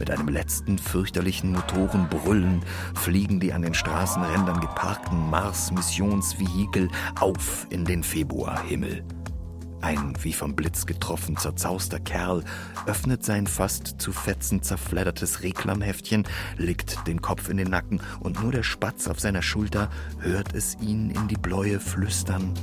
[0.01, 2.63] Mit einem letzten fürchterlichen Motorenbrüllen
[2.95, 6.89] fliegen die an den Straßenrändern geparkten Mars-Missionsvehikel
[7.21, 9.05] auf in den Februarhimmel.
[9.83, 12.43] Ein wie vom Blitz getroffen zerzauster Kerl
[12.87, 16.27] öffnet sein fast zu Fetzen zerfleddertes Reklamheftchen,
[16.57, 20.79] legt den Kopf in den Nacken und nur der Spatz auf seiner Schulter hört es
[20.81, 22.55] ihn in die Bläue flüstern.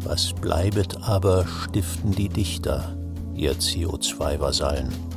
[0.00, 2.98] Was bleibet aber, stiften die Dichter,
[3.34, 5.15] ihr CO2-Vasallen.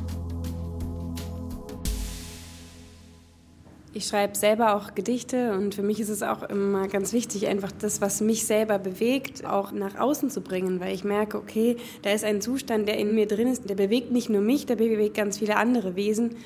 [3.92, 7.72] Ich schreibe selber auch Gedichte und für mich ist es auch immer ganz wichtig, einfach
[7.72, 12.12] das, was mich selber bewegt, auch nach außen zu bringen, weil ich merke, okay, da
[12.12, 15.16] ist ein Zustand, der in mir drin ist, der bewegt nicht nur mich, der bewegt
[15.16, 16.36] ganz viele andere Wesen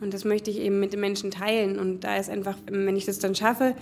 [0.00, 3.04] und das möchte ich eben mit den Menschen teilen und da ist einfach, wenn ich
[3.04, 3.74] das dann schaffe,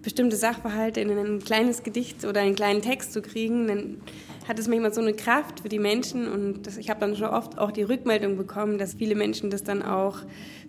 [0.00, 4.00] bestimmte Sachverhalte in ein kleines Gedicht oder einen kleinen Text zu kriegen, dann
[4.48, 7.28] hat es manchmal so eine Kraft für die Menschen und das, ich habe dann schon
[7.28, 10.18] oft auch die Rückmeldung bekommen, dass viele Menschen das dann auch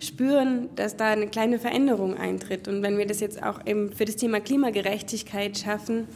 [0.00, 2.68] spüren, dass da eine kleine Veränderung eintritt.
[2.68, 6.06] Und wenn wir das jetzt auch eben für das Thema Klimagerechtigkeit schaffen,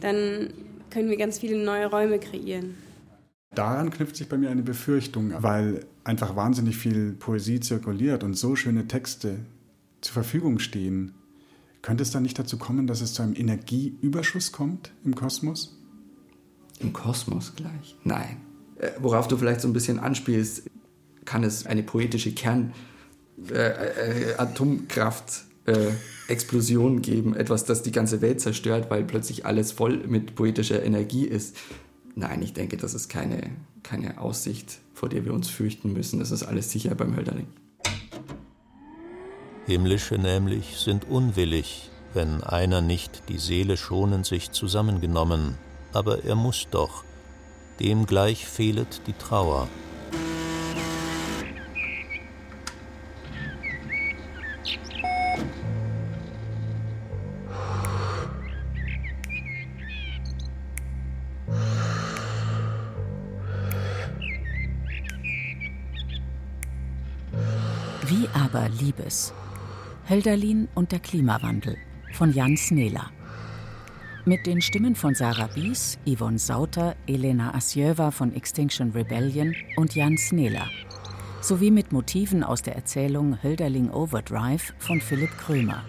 [0.00, 0.50] dann
[0.90, 2.74] können wir ganz viele neue Räume kreieren.
[3.54, 8.56] Daran knüpft sich bei mir eine Befürchtung, weil einfach wahnsinnig viel Poesie zirkuliert und so
[8.56, 9.38] schöne Texte
[10.00, 11.14] zur Verfügung stehen.
[11.82, 15.75] Könnte es dann nicht dazu kommen, dass es zu einem Energieüberschuss kommt im Kosmos?
[16.80, 17.96] Im Kosmos gleich?
[18.04, 18.38] Nein.
[18.78, 20.64] Äh, worauf du vielleicht so ein bisschen anspielst,
[21.24, 22.72] kann es eine poetische Kern
[23.50, 25.90] äh, äh, Atomkraft äh,
[26.28, 31.24] Explosion geben, etwas, das die ganze Welt zerstört, weil plötzlich alles voll mit poetischer Energie
[31.24, 31.56] ist.
[32.14, 33.50] Nein, ich denke, das ist keine,
[33.82, 36.18] keine Aussicht, vor der wir uns fürchten müssen.
[36.18, 37.46] Das ist alles sicher beim Hölderling.
[39.66, 45.56] Himmlische nämlich sind unwillig, wenn einer nicht die Seele schonend sich zusammengenommen,
[45.92, 47.04] aber er muss doch,
[47.80, 49.68] dem gleich fehlet die Trauer.
[68.08, 69.32] Wie aber Liebes?
[70.08, 71.76] Hölderlin und der Klimawandel
[72.12, 73.10] von Jan Snela.
[74.28, 80.18] Mit den Stimmen von Sarah Bies, Yvonne Sauter, Elena Asjöva von Extinction Rebellion und Jan
[80.18, 80.66] Snela.
[81.40, 85.84] Sowie mit Motiven aus der Erzählung Hölderling Overdrive von Philipp Krömer.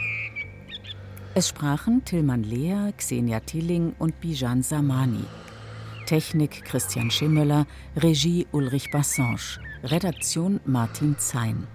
[1.34, 5.26] Es sprachen Tilman Lea, Xenia Tilling und Bijan Samani.
[6.06, 7.66] Technik Christian Schimmöller,
[7.96, 11.66] Regie Ulrich Bassange, Redaktion Martin Zein.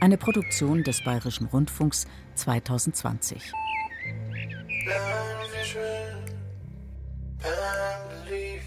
[0.00, 3.52] Eine Produktion des Bayerischen Rundfunks 2020.
[4.84, 6.24] Vision
[8.26, 8.64] belief.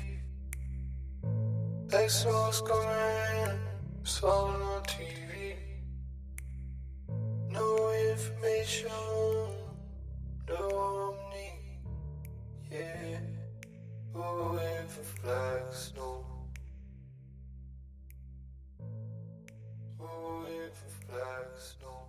[2.62, 3.60] Coming,
[4.84, 5.56] TV.
[7.50, 8.90] No information,
[10.48, 11.52] no omni.
[12.72, 13.20] Yeah,
[14.14, 15.04] for
[20.74, 22.05] for black snow.